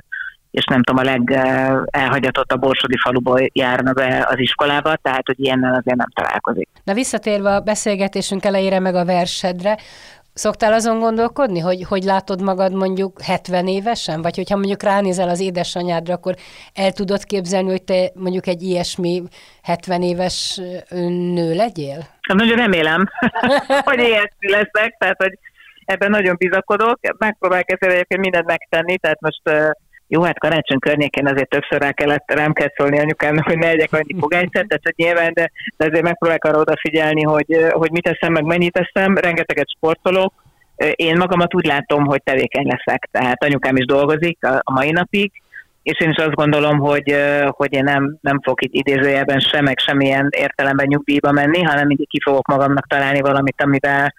és 0.53 0.65
nem 0.65 0.83
tudom, 0.83 1.05
a 1.05 1.09
legelhagyatott 1.11 2.51
a 2.51 2.57
Borsodi 2.57 2.97
faluból 2.97 3.39
járna 3.53 3.93
be 3.93 4.27
az 4.29 4.39
iskolába, 4.39 4.95
tehát 4.95 5.25
hogy 5.25 5.39
ilyennel 5.39 5.73
azért 5.73 5.97
nem 5.97 6.07
találkozik. 6.13 6.69
Na 6.83 6.93
visszatérve 6.93 7.55
a 7.55 7.59
beszélgetésünk 7.59 8.45
elejére 8.45 8.79
meg 8.79 8.95
a 8.95 9.05
versedre, 9.05 9.77
Szoktál 10.33 10.73
azon 10.73 10.99
gondolkodni, 10.99 11.59
hogy 11.59 11.83
hogy 11.83 12.03
látod 12.03 12.41
magad 12.41 12.73
mondjuk 12.73 13.21
70 13.21 13.67
évesen? 13.67 14.21
Vagy 14.21 14.35
hogyha 14.35 14.55
mondjuk 14.55 14.83
ránézel 14.83 15.29
az 15.29 15.39
édesanyádra, 15.39 16.13
akkor 16.13 16.35
el 16.73 16.91
tudod 16.91 17.23
képzelni, 17.23 17.69
hogy 17.69 17.83
te 17.83 18.11
mondjuk 18.13 18.47
egy 18.47 18.61
ilyesmi 18.61 19.23
70 19.63 20.01
éves 20.01 20.61
nő 21.33 21.53
legyél? 21.55 21.97
Hát 22.21 22.37
nagyon 22.37 22.57
remélem, 22.57 23.09
hogy 23.89 23.99
ilyesmi 23.99 24.49
leszek, 24.49 24.95
tehát 24.97 25.21
hogy 25.21 25.39
ebben 25.85 26.09
nagyon 26.09 26.35
bizakodok. 26.37 26.99
Megpróbálok 27.17 27.71
ezt 27.71 27.83
egyébként 27.83 28.21
mindent 28.21 28.45
megtenni, 28.45 28.97
tehát 28.97 29.21
most 29.21 29.41
jó, 30.13 30.21
hát 30.21 30.39
karácsony 30.39 30.79
környékén 30.79 31.27
azért 31.27 31.49
többször 31.49 31.81
rá 31.81 31.91
kellett, 31.91 32.23
rám 32.33 32.53
kellett 32.53 32.75
szólni 32.75 32.99
anyukámnak, 32.99 33.45
hogy 33.45 33.57
ne 33.57 33.69
egyek 33.69 33.93
annyi 33.93 34.15
fogányszert, 34.19 34.67
tehát 34.67 34.83
hogy 34.83 34.93
nyilván, 34.95 35.33
de, 35.33 35.51
de 35.77 35.85
azért 35.85 36.03
megpróbálok 36.03 36.43
arra 36.43 36.59
odafigyelni, 36.59 37.23
hogy, 37.23 37.57
hogy 37.71 37.91
mit 37.91 38.03
teszem, 38.03 38.31
meg 38.31 38.43
mennyit 38.43 38.71
teszem, 38.71 39.17
rengeteget 39.17 39.69
sportolok, 39.75 40.33
én 40.95 41.17
magamat 41.17 41.55
úgy 41.55 41.65
látom, 41.65 42.05
hogy 42.05 42.23
tevékeny 42.23 42.67
leszek, 42.67 43.09
tehát 43.11 43.43
anyukám 43.43 43.75
is 43.75 43.85
dolgozik 43.85 44.37
a 44.61 44.71
mai 44.71 44.91
napig, 44.91 45.31
és 45.83 45.99
én 45.99 46.09
is 46.09 46.23
azt 46.23 46.35
gondolom, 46.35 46.79
hogy, 46.79 47.15
hogy 47.47 47.73
én 47.73 47.83
nem, 47.83 48.17
nem 48.21 48.39
fogok 48.41 48.63
itt 48.63 48.73
idézőjelben 48.73 49.39
sem, 49.39 49.63
meg 49.63 49.79
semmilyen 49.79 50.27
értelemben 50.37 50.87
nyugdíjba 50.87 51.31
menni, 51.31 51.61
hanem 51.61 51.87
mindig 51.87 52.09
ki 52.09 52.19
fogok 52.23 52.47
magamnak 52.47 52.87
találni 52.87 53.21
valamit, 53.21 53.61
amivel 53.61 54.13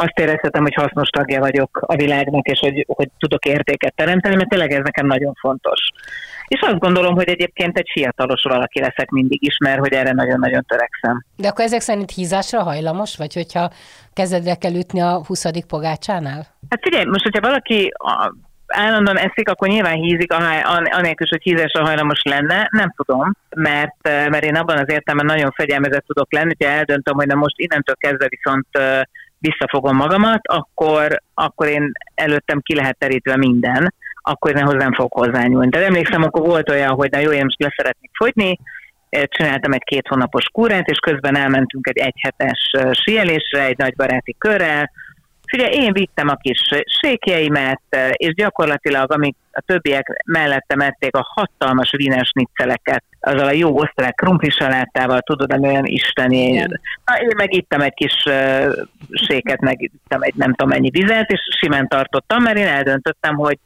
azt 0.00 0.18
érezhetem, 0.18 0.62
hogy 0.62 0.74
hasznos 0.74 1.08
tagja 1.08 1.40
vagyok 1.40 1.78
a 1.86 1.96
világnak, 1.96 2.46
és 2.46 2.58
hogy, 2.58 2.84
hogy 2.88 3.08
tudok 3.18 3.44
értéket 3.44 3.94
teremteni, 3.94 4.36
mert 4.36 4.48
tényleg 4.48 4.72
ez 4.72 4.82
nekem 4.82 5.06
nagyon 5.06 5.34
fontos. 5.40 5.80
És 6.48 6.60
azt 6.60 6.78
gondolom, 6.78 7.14
hogy 7.14 7.28
egyébként 7.28 7.78
egy 7.78 7.88
fiatalos 7.92 8.42
valaki 8.42 8.80
leszek 8.80 9.10
mindig 9.10 9.46
is, 9.46 9.56
mert 9.64 9.78
hogy 9.78 9.92
erre 9.92 10.12
nagyon-nagyon 10.12 10.64
törekszem. 10.68 11.24
De 11.36 11.48
akkor 11.48 11.64
ezek 11.64 11.80
szerint 11.80 12.10
hízásra 12.10 12.62
hajlamos, 12.62 13.16
vagy 13.16 13.34
hogyha 13.34 13.70
kezedre 14.12 14.54
kell 14.54 14.74
ütni 14.74 15.00
a 15.00 15.24
20. 15.26 15.44
pogácsánál? 15.68 16.46
Hát 16.68 16.80
figyelj, 16.82 17.04
most 17.04 17.22
hogyha 17.22 17.40
valaki 17.40 17.92
a, 17.96 18.34
állandóan 18.66 19.18
eszik, 19.18 19.48
akkor 19.48 19.68
nyilván 19.68 19.94
hízik, 19.94 20.32
anélkül, 20.84 21.26
hogy 21.30 21.42
hízásra 21.42 21.84
hajlamos 21.84 22.22
lenne, 22.22 22.68
nem 22.70 22.92
tudom, 22.96 23.32
mert, 23.56 23.96
mert 24.02 24.44
én 24.44 24.56
abban 24.56 24.76
az 24.76 24.90
értelemben 24.92 25.36
nagyon 25.36 25.50
fegyelmezett 25.50 26.06
tudok 26.06 26.32
lenni, 26.32 26.54
hogyha 26.58 26.74
eldöntöm, 26.74 27.14
hogy 27.14 27.26
na 27.26 27.34
most 27.34 27.58
innentől 27.58 27.96
kezdve 27.98 28.28
viszont 28.28 28.66
visszafogom 29.40 29.96
magamat, 29.96 30.40
akkor, 30.42 31.22
akkor 31.34 31.66
én 31.66 31.92
előttem 32.14 32.60
ki 32.60 32.74
lehet 32.74 32.98
terítve 32.98 33.36
minden, 33.36 33.94
akkor 34.22 34.56
én 34.56 34.64
hozzám 34.64 34.94
fog 34.94 35.12
hozzányúlni. 35.12 35.70
Tehát 35.70 35.86
emlékszem, 35.86 36.22
akkor 36.22 36.46
volt 36.46 36.70
olyan, 36.70 36.90
hogy 36.90 37.10
na 37.10 37.18
jó, 37.18 37.30
én 37.30 37.44
most 37.44 37.62
leszeretnék 37.62 38.10
fogyni, 38.14 38.58
csináltam 39.10 39.72
egy 39.72 39.84
két 39.84 40.08
hónapos 40.08 40.44
kúrát, 40.52 40.88
és 40.88 40.98
közben 40.98 41.36
elmentünk 41.36 41.86
egy 41.88 41.98
egyhetes 41.98 42.70
síelésre, 42.90 43.64
egy 43.64 43.78
nagy 43.78 43.94
baráti 43.96 44.34
körrel, 44.38 44.90
Ugye 45.52 45.66
én 45.66 45.92
vittem 45.92 46.28
a 46.28 46.34
kis 46.34 46.60
sékjeimet, 47.00 47.82
és 48.12 48.34
gyakorlatilag, 48.34 49.12
amik 49.12 49.36
a 49.52 49.60
többiek 49.66 50.22
mellettem 50.24 50.80
ették 50.80 51.16
a 51.16 51.26
hatalmas 51.34 51.90
vínes 51.96 52.30
nicceleket, 52.34 53.04
azzal 53.20 53.46
a 53.46 53.52
jó 53.52 53.78
osztrák 53.78 54.14
krumplisalátával, 54.14 55.20
tudod, 55.20 55.52
ami 55.52 55.68
olyan 55.68 55.84
isteni. 55.84 56.58
Na, 57.04 57.20
én 57.20 57.32
meg 57.36 57.54
ittam 57.54 57.80
egy 57.80 57.94
kis 57.94 58.22
uh, 58.24 58.72
séket, 59.10 59.60
meg 59.60 59.82
ittam 59.82 60.22
egy 60.22 60.34
nem 60.34 60.54
tudom 60.54 60.68
mennyi 60.68 60.90
vizet, 60.90 61.30
és 61.30 61.40
simán 61.58 61.88
tartottam, 61.88 62.42
mert 62.42 62.58
én 62.58 62.66
eldöntöttem, 62.66 63.34
hogy 63.34 63.58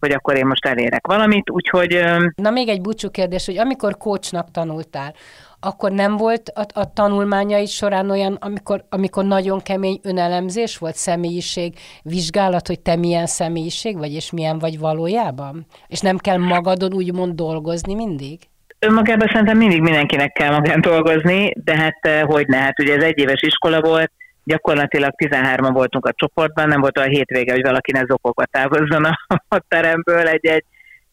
hogy 0.00 0.10
akkor 0.10 0.36
én 0.36 0.46
most 0.46 0.66
elérek 0.66 1.06
valamit, 1.06 1.50
úgyhogy... 1.50 2.04
Na 2.34 2.50
még 2.50 2.68
egy 2.68 2.80
búcsú 2.80 3.10
kérdés, 3.10 3.46
hogy 3.46 3.58
amikor 3.58 3.96
kócsnak 3.96 4.50
tanultál, 4.50 5.14
akkor 5.60 5.92
nem 5.92 6.16
volt 6.16 6.48
a, 6.48 6.80
a 6.80 6.92
tanulmányai 6.92 7.66
során 7.66 8.10
olyan, 8.10 8.34
amikor, 8.34 8.84
amikor 8.88 9.24
nagyon 9.24 9.60
kemény 9.62 10.00
önelemzés 10.02 10.78
volt, 10.78 10.94
személyiség, 10.94 11.74
vizsgálat, 12.02 12.66
hogy 12.66 12.80
te 12.80 12.96
milyen 12.96 13.26
személyiség 13.26 13.98
vagy, 13.98 14.12
és 14.12 14.30
milyen 14.30 14.58
vagy 14.58 14.78
valójában? 14.78 15.66
És 15.86 16.00
nem 16.00 16.16
kell 16.16 16.36
magadon 16.36 16.92
úgymond 16.92 17.34
dolgozni 17.34 17.94
mindig? 17.94 18.38
Önmagában 18.78 19.28
szerintem 19.32 19.56
mindig 19.56 19.80
mindenkinek 19.80 20.32
kell 20.32 20.50
magán 20.50 20.80
dolgozni, 20.80 21.52
de 21.64 21.76
hát 21.76 21.98
eh, 22.00 22.22
hogy 22.22 22.46
ne, 22.46 22.56
hát 22.56 22.80
ugye 22.80 22.96
ez 22.96 23.02
egy 23.02 23.18
éves 23.18 23.42
iskola 23.42 23.80
volt, 23.80 24.12
gyakorlatilag 24.44 25.12
13-an 25.24 25.70
voltunk 25.72 26.06
a 26.06 26.12
csoportban, 26.16 26.68
nem 26.68 26.80
volt 26.80 26.98
olyan 26.98 27.10
hétvége, 27.10 27.52
hogy 27.52 27.62
valaki 27.62 27.92
ne 27.92 28.04
zokogva 28.06 28.44
távozzon 28.44 29.04
a, 29.04 29.18
a 29.56 29.60
teremből 29.68 30.26
egy-egy 30.26 30.64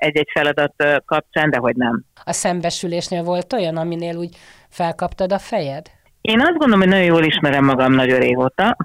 egy-egy 0.05 0.29
feladat 0.33 0.73
kapcsán, 1.05 1.49
de 1.49 1.57
hogy 1.57 1.75
nem. 1.75 2.03
A 2.23 2.31
szembesülésnél 2.31 3.23
volt 3.23 3.53
olyan, 3.53 3.77
aminél 3.77 4.15
úgy 4.15 4.35
felkaptad 4.69 5.31
a 5.31 5.39
fejed? 5.39 5.85
Én 6.21 6.39
azt 6.39 6.57
gondolom, 6.57 6.79
hogy 6.79 6.89
nagyon 6.89 7.05
jól 7.05 7.23
ismerem 7.23 7.65
magam 7.65 7.93
nagyon 7.93 8.19
régóta, 8.19 8.77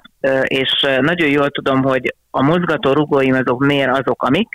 és 0.43 0.85
nagyon 1.01 1.29
jól 1.29 1.49
tudom, 1.49 1.83
hogy 1.83 2.15
a 2.29 2.41
mozgató 2.41 2.91
rugóim 2.91 3.33
azok 3.33 3.65
miért 3.65 3.97
azok, 3.97 4.23
amik, 4.23 4.49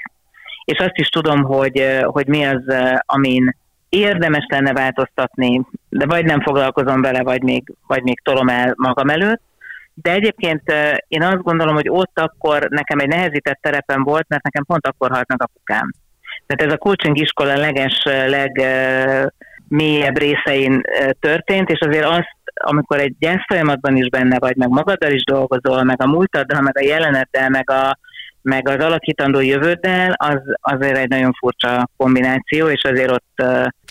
és 0.65 0.79
azt 0.79 0.97
is 0.97 1.09
tudom, 1.09 1.43
hogy, 1.43 2.01
hogy 2.05 2.27
mi 2.27 2.45
az, 2.45 2.63
amin 3.01 3.57
érdemes 3.89 4.47
lenne 4.49 4.73
változtatni, 4.73 5.61
de 5.89 6.07
vagy 6.07 6.25
nem 6.25 6.41
foglalkozom 6.41 7.01
vele, 7.01 7.23
vagy 7.23 7.43
még, 7.43 7.75
vagy 7.87 8.03
még 8.03 8.21
tolom 8.21 8.49
el 8.49 8.73
magam 8.77 9.09
előtt. 9.09 9.43
De 9.95 10.13
egyébként 10.13 10.63
én 11.09 11.23
azt 11.23 11.43
gondolom, 11.43 11.75
hogy 11.75 11.89
ott 11.89 12.19
akkor 12.19 12.67
nekem 12.71 12.99
egy 12.99 13.09
nehezített 13.09 13.59
terepem 13.61 14.03
volt, 14.03 14.29
mert 14.29 14.43
nekem 14.43 14.65
pont 14.65 14.87
akkor 14.87 15.11
halt 15.11 15.29
meg 15.29 15.43
apukám. 15.43 15.93
Tehát 16.47 16.67
ez 16.67 16.73
a 16.73 16.79
coaching 16.79 17.21
iskola 17.21 17.57
leges, 17.57 18.03
legmélyebb 18.05 20.19
részein 20.19 20.81
történt, 21.21 21.71
és 21.71 21.79
azért 21.81 22.05
azt, 22.05 22.35
amikor 22.55 23.01
egy 23.01 23.15
gyász 23.19 23.45
folyamatban 23.47 23.97
is 23.97 24.09
benne 24.09 24.39
vagy, 24.39 24.57
meg 24.57 24.69
magaddal 24.69 25.13
is 25.13 25.25
dolgozol, 25.25 25.83
meg 25.83 26.03
a 26.03 26.07
múltaddal, 26.07 26.61
meg 26.61 26.79
a 26.79 26.85
jeleneddel, 26.85 27.49
meg 27.49 27.71
a, 27.71 27.99
meg 28.47 28.69
az 28.69 28.85
alakítandó 28.85 29.41
jövőddel, 29.41 30.15
az 30.17 30.41
azért 30.61 30.97
egy 30.97 31.09
nagyon 31.09 31.33
furcsa 31.33 31.89
kombináció, 31.97 32.69
és 32.69 32.83
azért 32.83 33.11
ott, 33.11 33.43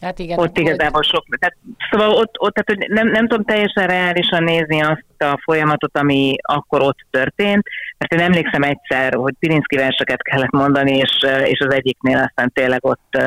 hát 0.02 0.20
igen, 0.20 0.40
ott 0.40 0.58
igazából 0.58 1.04
sok... 1.04 1.26
Tehát, 1.40 1.56
szóval 1.92 2.10
ott, 2.10 2.40
ott 2.40 2.54
tehát, 2.54 2.82
hogy 2.82 2.90
nem, 2.90 3.08
nem 3.08 3.28
tudom 3.28 3.46
teljesen 3.46 3.88
reálisan 3.88 4.44
nézni 4.44 4.82
azt 4.82 5.04
a 5.18 5.42
folyamatot, 5.44 5.98
ami 5.98 6.36
akkor 6.42 6.82
ott 6.82 6.98
történt, 7.10 7.64
mert 7.98 8.14
én 8.14 8.20
emlékszem 8.20 8.64
egyszer, 8.64 9.14
hogy 9.14 9.34
Pirinszki 9.40 9.76
verseket 9.76 10.22
kellett 10.22 10.52
mondani, 10.52 10.98
és, 10.98 11.26
és 11.44 11.60
az 11.60 11.74
egyiknél 11.74 12.18
aztán 12.18 12.52
tényleg 12.54 12.86
ott 12.86 13.18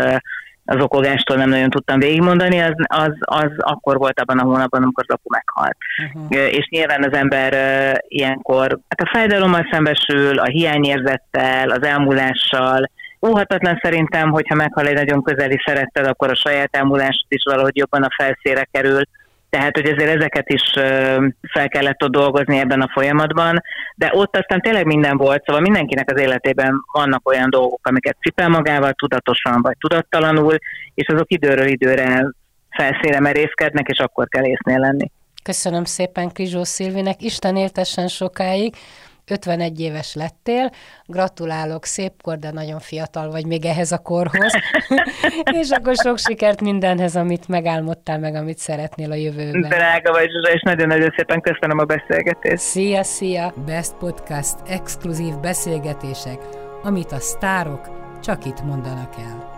az 0.71 0.83
okogástól 0.83 1.37
nem 1.37 1.49
nagyon 1.49 1.71
tudtam 1.71 1.99
végigmondani, 1.99 2.61
az, 2.61 2.75
az, 2.85 3.13
az 3.21 3.51
akkor 3.57 3.99
volt 3.99 4.21
abban 4.21 4.39
a 4.39 4.45
hónapban, 4.45 4.83
amikor 4.83 5.05
az 5.07 5.15
apu 5.15 5.29
meghalt. 5.31 5.77
Uh-huh. 6.15 6.55
És 6.55 6.69
nyilván 6.69 7.03
az 7.03 7.13
ember 7.13 7.53
ilyenkor 8.09 8.79
hát 8.89 9.01
a 9.01 9.11
fájdalommal 9.13 9.69
szembesül, 9.71 10.39
a 10.39 10.45
hiányérzettel, 10.45 11.71
az 11.71 11.83
elmúlással, 11.83 12.91
Óhatatlan 13.27 13.79
szerintem, 13.83 14.31
hogyha 14.31 14.55
meghal 14.55 14.87
egy 14.87 14.95
nagyon 14.95 15.23
közeli 15.23 15.61
szeretted, 15.65 16.07
akkor 16.07 16.31
a 16.31 16.35
saját 16.35 16.77
elmúlást 16.77 17.25
is 17.29 17.43
valahogy 17.45 17.77
jobban 17.77 18.03
a 18.03 18.15
felszére 18.17 18.69
kerül, 18.71 19.03
tehát 19.51 19.77
hogy 19.77 19.87
ezért 19.87 20.17
ezeket 20.17 20.49
is 20.49 20.63
fel 21.53 21.69
kellett 21.69 22.03
ott 22.03 22.11
dolgozni 22.11 22.59
ebben 22.59 22.81
a 22.81 22.91
folyamatban, 22.93 23.63
de 23.95 24.11
ott 24.13 24.37
aztán 24.37 24.61
tényleg 24.61 24.87
minden 24.87 25.17
volt, 25.17 25.45
szóval 25.45 25.63
mindenkinek 25.63 26.11
az 26.11 26.21
életében 26.21 26.75
vannak 26.93 27.29
olyan 27.29 27.51
dolgok, 27.51 27.87
amiket 27.87 28.17
cipel 28.21 28.49
magával 28.49 28.93
tudatosan 28.93 29.63
vagy 29.63 29.77
tudattalanul, 29.79 30.57
és 30.95 31.07
azok 31.07 31.33
időről 31.33 31.67
időre 31.67 32.25
felszínre 32.71 33.21
merészkednek, 33.21 33.89
és 33.89 33.99
akkor 33.99 34.29
kell 34.29 34.45
észnél 34.45 34.79
lenni. 34.79 35.11
Köszönöm 35.43 35.85
szépen 35.85 36.29
Krizsó 36.29 36.65
Szilvinek, 36.65 37.23
Isten 37.23 37.57
éltessen 37.57 38.09
sokáig, 38.09 38.75
51 39.31 39.81
éves 39.81 40.15
lettél, 40.15 40.71
gratulálok, 41.07 41.85
szép 41.85 42.13
kor, 42.23 42.39
de 42.39 42.51
nagyon 42.51 42.79
fiatal 42.79 43.31
vagy 43.31 43.47
még 43.47 43.65
ehhez 43.65 43.93
a 43.93 43.99
korhoz, 43.99 44.53
és 45.61 45.71
akkor 45.71 45.95
sok 45.95 46.19
sikert 46.19 46.61
mindenhez, 46.61 47.17
amit 47.17 47.49
megálmodtál, 47.49 48.19
meg 48.19 48.35
amit 48.35 48.59
szeretnél 48.59 49.11
a 49.11 49.15
jövőben. 49.15 49.61
Drága 49.61 50.13
vagy, 50.13 50.31
és 50.55 50.63
nagyon-nagyon 50.63 51.13
szépen 51.17 51.41
köszönöm 51.41 51.79
a 51.79 51.85
beszélgetést. 51.85 52.63
Szia, 52.63 53.03
szia! 53.03 53.55
Best 53.67 53.95
Podcast, 53.95 54.57
exkluzív 54.69 55.35
beszélgetések, 55.35 56.39
amit 56.83 57.13
a 57.13 57.19
sztárok 57.19 57.81
csak 58.23 58.45
itt 58.45 58.63
mondanak 58.63 59.15
el. 59.19 59.58